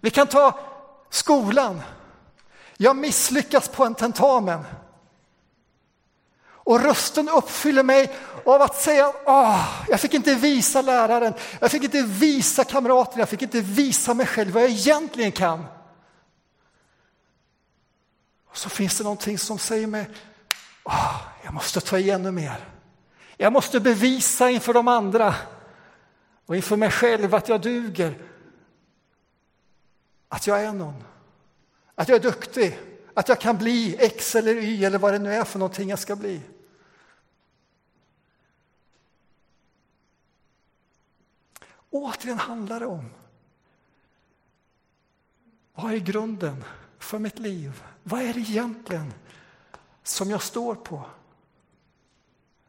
Vi 0.00 0.10
kan 0.10 0.26
ta 0.26 0.58
skolan. 1.10 1.82
Jag 2.76 2.96
misslyckas 2.96 3.68
på 3.68 3.84
en 3.84 3.94
tentamen. 3.94 4.64
Och 6.46 6.80
rösten 6.80 7.28
uppfyller 7.28 7.82
mig 7.82 8.16
av 8.44 8.62
att 8.62 8.76
säga 8.76 9.12
Åh, 9.26 9.84
jag 9.88 10.00
fick 10.00 10.14
inte 10.14 10.34
visa 10.34 10.82
läraren, 10.82 11.34
jag 11.60 11.70
fick 11.70 11.84
inte 11.84 12.02
visa 12.02 12.64
kamraterna, 12.64 13.20
jag 13.20 13.28
fick 13.28 13.42
inte 13.42 13.60
visa 13.60 14.14
mig 14.14 14.26
själv 14.26 14.52
vad 14.52 14.62
jag 14.62 14.70
egentligen 14.70 15.32
kan. 15.32 15.64
Och 18.50 18.56
så 18.56 18.68
finns 18.68 18.98
det 18.98 19.04
någonting 19.04 19.38
som 19.38 19.58
säger 19.58 19.86
mig 19.86 20.10
Åh, 20.84 21.16
jag 21.44 21.54
måste 21.54 21.80
ta 21.80 21.98
igen 21.98 22.20
ännu 22.20 22.30
mer. 22.30 22.68
Jag 23.36 23.52
måste 23.52 23.80
bevisa 23.80 24.50
inför 24.50 24.74
de 24.74 24.88
andra 24.88 25.34
och 26.46 26.56
inför 26.56 26.76
mig 26.76 26.90
själv 26.90 27.34
att 27.34 27.48
jag 27.48 27.60
duger. 27.60 28.22
Att 30.28 30.46
jag 30.46 30.64
är 30.64 30.72
någon. 30.72 31.04
Att 31.94 32.08
jag 32.08 32.16
är 32.16 32.22
duktig. 32.22 32.78
Att 33.14 33.28
jag 33.28 33.40
kan 33.40 33.58
bli 33.58 33.96
X 33.98 34.34
eller 34.34 34.56
Y 34.56 34.84
eller 34.84 34.98
vad 34.98 35.12
det 35.12 35.18
nu 35.18 35.34
är 35.34 35.44
för 35.44 35.58
någonting 35.58 35.88
jag 35.88 35.98
ska 35.98 36.16
bli. 36.16 36.40
Återigen 41.90 42.38
handlar 42.38 42.80
det 42.80 42.86
om 42.86 43.10
vad 45.74 45.92
är 45.92 45.98
grunden 45.98 46.64
för 46.98 47.18
mitt 47.18 47.38
liv? 47.38 47.82
Vad 48.02 48.20
är 48.20 48.34
det 48.34 48.40
egentligen 48.40 49.12
som 50.02 50.30
jag 50.30 50.42
står 50.42 50.74
på? 50.74 51.02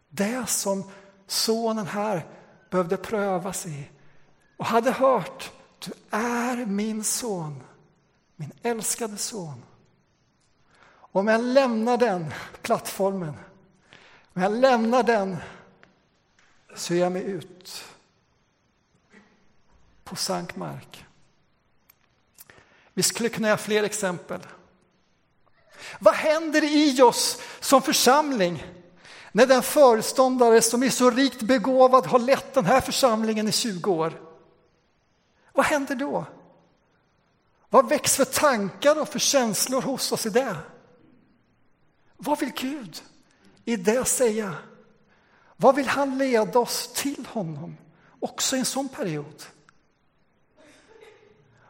Det 0.09 0.49
som 0.49 0.91
sonen 1.27 1.87
här 1.87 2.25
behövde 2.75 2.97
prövas 2.97 3.65
i 3.65 3.89
och 4.57 4.65
hade 4.65 4.91
hört 4.91 5.51
du 5.79 5.91
är 6.09 6.65
min 6.65 7.03
son, 7.03 7.63
min 8.35 8.51
älskade 8.63 9.17
son. 9.17 9.63
Om 10.89 11.27
jag 11.27 11.43
lämnar 11.43 11.97
den 11.97 12.33
plattformen, 12.61 13.33
om 14.33 14.41
jag 14.41 14.51
lämnar 14.51 15.03
den 15.03 15.37
så 16.75 16.93
ger 16.93 17.01
jag 17.01 17.11
mig 17.11 17.23
ut 17.23 17.83
på 20.03 20.15
sank 20.15 20.55
mark. 20.55 21.05
Vi 22.93 23.03
skulle 23.03 23.29
kunna 23.29 23.49
ge 23.49 23.57
fler 23.57 23.83
exempel. 23.83 24.39
Vad 25.99 26.13
händer 26.13 26.63
i 26.63 27.01
oss 27.01 27.41
som 27.59 27.81
församling 27.81 28.65
när 29.35 29.45
den 29.45 29.63
föreståndare 29.63 30.61
som 30.61 30.83
är 30.83 30.89
så 30.89 31.09
rikt 31.09 31.41
begåvad 31.41 32.05
har 32.05 32.19
lett 32.19 32.53
den 32.53 32.65
här 32.65 32.81
församlingen 32.81 33.47
i 33.47 33.51
20 33.51 33.91
år? 33.91 34.21
Vad 35.53 35.65
händer 35.65 35.95
då? 35.95 36.25
Vad 37.69 37.89
väcks 37.89 38.15
för 38.15 38.25
tankar 38.25 39.01
och 39.01 39.09
för 39.09 39.19
känslor 39.19 39.81
hos 39.81 40.11
oss 40.11 40.25
i 40.25 40.29
det? 40.29 40.57
Vad 42.17 42.39
vill 42.39 42.51
Gud 42.51 43.01
i 43.65 43.75
det 43.75 44.05
säga? 44.05 44.55
Vad 45.57 45.75
vill 45.75 45.87
han 45.87 46.17
leda 46.17 46.59
oss 46.59 46.93
till 46.93 47.25
honom 47.25 47.77
också 48.19 48.55
i 48.55 48.59
en 48.59 48.65
sån 48.65 48.89
period? 48.89 49.43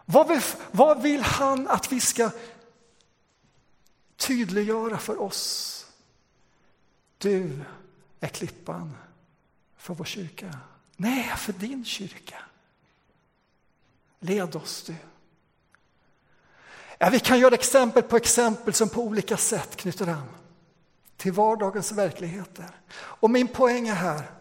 Vad 0.06 0.28
vill, 0.28 0.41
vad 0.71 1.01
vill 1.01 1.21
han 1.21 1.67
att 1.67 1.91
vi 1.91 1.99
ska 1.99 2.30
tydliggöra 4.17 4.97
för 4.97 5.21
oss? 5.21 5.75
Du 7.26 7.62
är 8.20 8.28
klippan 8.28 8.98
för 9.78 9.94
vår 9.94 10.06
kyrka. 10.06 10.60
Nej, 10.96 11.34
för 11.38 11.54
din 11.54 11.86
kyrka. 11.86 12.36
Led 14.20 14.56
oss 14.56 14.84
du. 14.84 14.96
Ja, 16.98 17.10
vi 17.10 17.20
kan 17.20 17.40
göra 17.40 17.54
exempel 17.54 18.04
på 18.04 18.18
exempel 18.18 18.74
som 18.74 18.90
på 18.90 19.02
olika 19.02 19.38
sätt 19.38 19.76
knyter 19.76 20.08
an 20.08 20.28
till 21.18 21.34
vardagens 21.34 21.92
verkligheter. 21.92 22.70
Och 22.96 23.30
min 23.30 23.48
poäng 23.48 23.88
är 23.88 23.96
här 23.96 24.32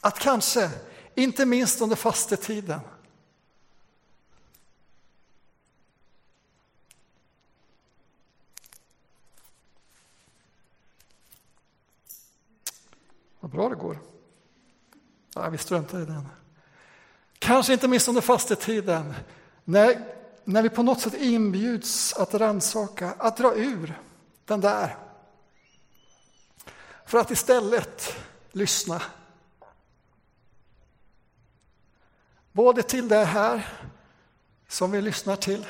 att 0.00 0.18
kanske, 0.18 0.70
inte 1.14 1.46
minst 1.46 1.80
under 1.80 1.96
fastetiden, 1.96 2.80
Vad 13.50 13.58
bra 13.58 13.68
det 13.68 13.74
går. 13.74 13.98
Nej, 15.36 15.50
vi 15.50 15.58
struntar 15.58 16.02
i 16.02 16.04
den. 16.04 16.28
Kanske 17.38 17.72
inte 17.72 17.88
minst 17.88 18.08
under 18.08 18.20
fastetiden, 18.20 19.14
när, 19.64 20.14
när 20.44 20.62
vi 20.62 20.68
på 20.68 20.82
något 20.82 21.00
sätt 21.00 21.14
inbjuds 21.14 22.12
att 22.12 22.34
rannsaka, 22.34 23.14
att 23.18 23.36
dra 23.36 23.54
ur 23.54 24.00
den 24.44 24.60
där. 24.60 24.96
För 27.06 27.18
att 27.18 27.30
istället 27.30 28.16
lyssna. 28.52 29.02
Både 32.52 32.82
till 32.82 33.08
det 33.08 33.24
här 33.24 33.68
som 34.68 34.90
vi 34.90 35.02
lyssnar 35.02 35.36
till 35.36 35.66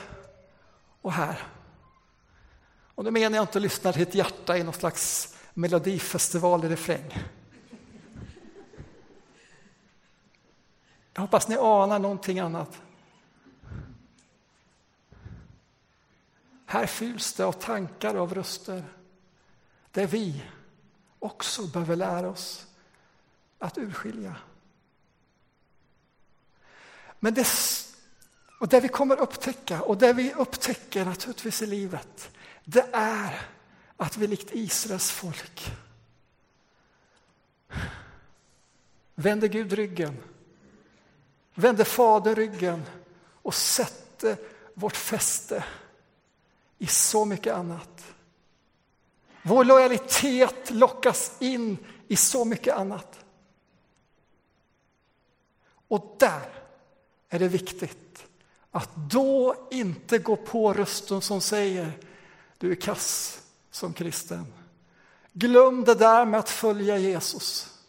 och 1.02 1.12
här. 1.12 1.42
Och 2.94 3.04
nu 3.04 3.10
menar 3.10 3.36
jag 3.36 3.42
inte 3.42 3.58
att 3.58 3.62
lyssna 3.62 3.92
till 3.92 4.02
ett 4.02 4.14
hjärta 4.14 4.58
i 4.58 4.62
någon 4.62 4.74
slags 4.74 5.34
melodifestival 5.54 6.64
i 6.64 6.68
refräng. 6.68 7.18
Jag 11.14 11.20
hoppas 11.22 11.48
ni 11.48 11.56
anar 11.56 11.98
någonting 11.98 12.38
annat. 12.38 12.82
Här 16.66 16.86
fylls 16.86 17.32
det 17.32 17.44
av 17.44 17.52
tankar 17.52 18.14
och 18.14 18.22
av 18.22 18.34
röster 18.34 18.84
där 19.90 20.06
vi 20.06 20.42
också 21.18 21.66
behöver 21.66 21.96
lära 21.96 22.28
oss 22.28 22.66
att 23.58 23.78
urskilja. 23.78 24.36
Men 27.18 27.34
det, 27.34 27.46
och 28.60 28.68
det 28.68 28.80
vi 28.80 28.88
kommer 28.88 29.20
upptäcka, 29.20 29.82
och 29.82 29.98
det 29.98 30.12
vi 30.12 30.34
upptäcker 30.34 31.04
naturligtvis 31.04 31.62
i 31.62 31.66
livet, 31.66 32.30
det 32.64 32.86
är 32.92 33.40
att 33.96 34.16
vi 34.16 34.26
likt 34.26 34.50
Israels 34.52 35.10
folk 35.10 35.72
vänder 39.14 39.48
Gud 39.48 39.72
ryggen 39.72 40.16
vände 41.60 41.84
Fadern 41.84 42.34
ryggen 42.34 42.82
och 43.42 43.54
sätter 43.54 44.36
vårt 44.74 44.96
fäste 44.96 45.64
i 46.78 46.86
så 46.86 47.24
mycket 47.24 47.54
annat. 47.54 48.04
Vår 49.42 49.64
lojalitet 49.64 50.70
lockas 50.70 51.32
in 51.38 51.78
i 52.08 52.16
så 52.16 52.44
mycket 52.44 52.76
annat. 52.76 53.18
Och 55.88 56.16
där 56.18 56.48
är 57.28 57.38
det 57.38 57.48
viktigt 57.48 58.26
att 58.70 58.90
då 58.96 59.56
inte 59.70 60.18
gå 60.18 60.36
på 60.36 60.72
rösten 60.72 61.20
som 61.20 61.40
säger 61.40 61.92
du 62.58 62.70
är 62.70 62.74
kass 62.74 63.40
som 63.70 63.92
kristen. 63.92 64.54
Glöm 65.32 65.84
det 65.84 65.94
där 65.94 66.24
med 66.24 66.40
att 66.40 66.50
följa 66.50 66.98
Jesus. 66.98 67.79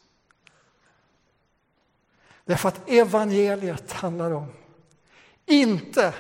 Därför 2.46 2.70
att 2.70 2.90
evangeliet 2.90 3.92
handlar 3.92 4.32
om 4.32 4.48
inte 5.46 6.14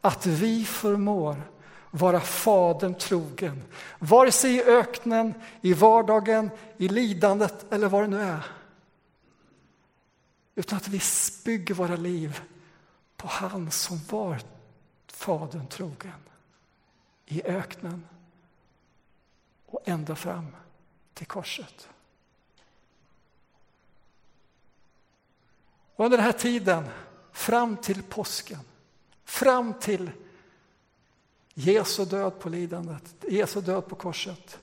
att 0.00 0.26
vi 0.26 0.64
förmår 0.64 1.42
vara 1.90 2.20
Fadern 2.20 2.94
trogen, 2.94 3.62
vare 3.98 4.32
sig 4.32 4.54
i 4.54 4.64
öknen, 4.64 5.34
i 5.60 5.72
vardagen, 5.72 6.50
i 6.76 6.88
lidandet 6.88 7.72
eller 7.72 7.88
vad 7.88 8.02
det 8.02 8.08
nu 8.08 8.20
är. 8.20 8.44
Utan 10.54 10.76
att 10.76 10.88
vi 10.88 11.00
bygger 11.44 11.74
våra 11.74 11.96
liv 11.96 12.40
på 13.16 13.28
han 13.28 13.70
som 13.70 14.00
var 14.10 14.40
Fadern 15.06 15.66
trogen 15.66 16.12
i 17.26 17.42
öknen 17.42 18.08
och 19.66 19.80
ända 19.84 20.16
fram 20.16 20.46
till 21.14 21.26
korset. 21.26 21.88
Och 25.96 26.04
under 26.04 26.18
den 26.18 26.26
här 26.26 26.32
tiden, 26.32 26.88
fram 27.32 27.76
till 27.76 28.02
påsken, 28.02 28.60
fram 29.24 29.74
till 29.74 30.10
Jesu 31.54 32.04
död 32.04 32.40
på 32.40 32.48
lidandet, 32.48 33.14
Jesu 33.28 33.60
död 33.60 33.88
på 33.88 33.94
korset, 33.94 34.58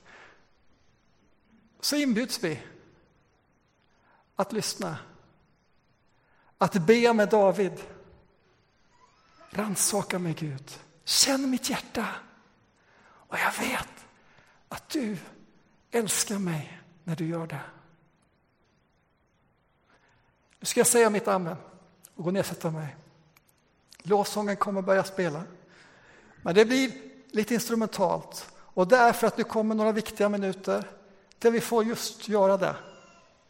så 1.80 1.96
inbjuds 1.96 2.44
vi 2.44 2.62
att 4.36 4.52
lyssna, 4.52 4.98
att 6.58 6.72
be 6.86 7.12
med 7.12 7.28
David. 7.28 7.82
Rannsaka 9.50 10.18
mig, 10.18 10.34
Gud. 10.38 10.78
Känn 11.04 11.50
mitt 11.50 11.70
hjärta. 11.70 12.08
Och 13.04 13.38
jag 13.38 13.52
vet 13.52 14.06
att 14.68 14.88
du 14.88 15.16
älskar 15.90 16.38
mig 16.38 16.80
när 17.04 17.16
du 17.16 17.26
gör 17.26 17.46
det. 17.46 17.60
Nu 20.64 20.68
ska 20.68 20.80
jag 20.80 20.86
säga 20.86 21.10
mitt 21.10 21.28
amen 21.28 21.56
och 22.14 22.24
gå 22.24 22.30
ner 22.30 22.40
och 22.40 22.46
sätta 22.46 22.70
mig. 22.70 22.96
Lovsången 24.02 24.56
kommer 24.56 24.82
börja 24.82 25.04
spela. 25.04 25.42
Men 26.42 26.54
det 26.54 26.64
blir 26.64 26.92
lite 27.30 27.54
instrumentalt 27.54 28.48
och 28.56 28.88
därför 28.88 29.26
att 29.26 29.36
det 29.36 29.44
kommer 29.44 29.74
några 29.74 29.92
viktiga 29.92 30.28
minuter 30.28 30.84
där 31.38 31.50
vi 31.50 31.60
får 31.60 31.84
just 31.84 32.28
göra 32.28 32.56
det. 32.56 32.76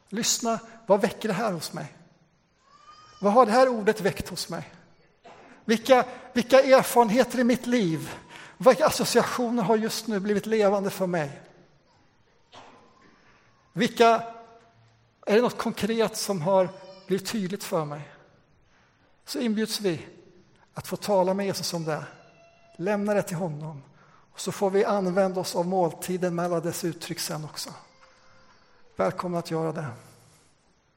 Lyssna, 0.09 0.59
vad 0.87 1.00
väcker 1.00 1.29
det 1.29 1.35
här 1.35 1.53
hos 1.53 1.72
mig? 1.72 1.94
Vad 3.20 3.33
har 3.33 3.46
det 3.46 3.53
här 3.53 3.68
ordet 3.68 4.00
väckt 4.00 4.29
hos 4.29 4.48
mig? 4.48 4.72
Vilka, 5.64 6.05
vilka 6.33 6.61
erfarenheter 6.62 7.38
i 7.38 7.44
mitt 7.44 7.66
liv, 7.66 8.14
vilka 8.59 8.87
associationer 8.87 9.62
har 9.62 9.77
just 9.77 10.07
nu 10.07 10.20
blivit 10.20 10.46
levande 10.46 10.90
för 10.90 11.07
mig? 11.07 11.40
Vilka, 13.72 14.22
är 15.27 15.37
det 15.37 15.42
något 15.42 15.59
konkret 15.59 16.16
som 16.16 16.42
har 16.42 16.68
blev 17.07 17.19
tydligt 17.19 17.64
för 17.64 17.85
mig? 17.85 18.11
Så 19.25 19.38
inbjuds 19.38 19.81
vi 19.81 20.07
att 20.75 20.87
få 20.87 20.97
tala 20.97 21.35
med 21.35 21.47
Jesus 21.47 21.75
om 21.75 21.85
det, 21.85 22.05
lämna 22.77 23.14
det 23.14 23.23
till 23.23 23.37
honom 23.37 23.83
och 24.33 24.40
så 24.40 24.53
får 24.53 24.71
vi 24.71 24.85
använda 24.85 25.40
oss 25.40 25.57
av 25.57 25.67
måltiden 25.67 26.35
med 26.35 26.45
alla 26.45 26.61
dess 26.61 26.85
uttryck 26.85 27.21
sen 27.21 27.45
också. 27.45 27.71
Välkomna 28.97 29.38
att 29.38 29.51
göra 29.51 29.73
det. 29.73 29.87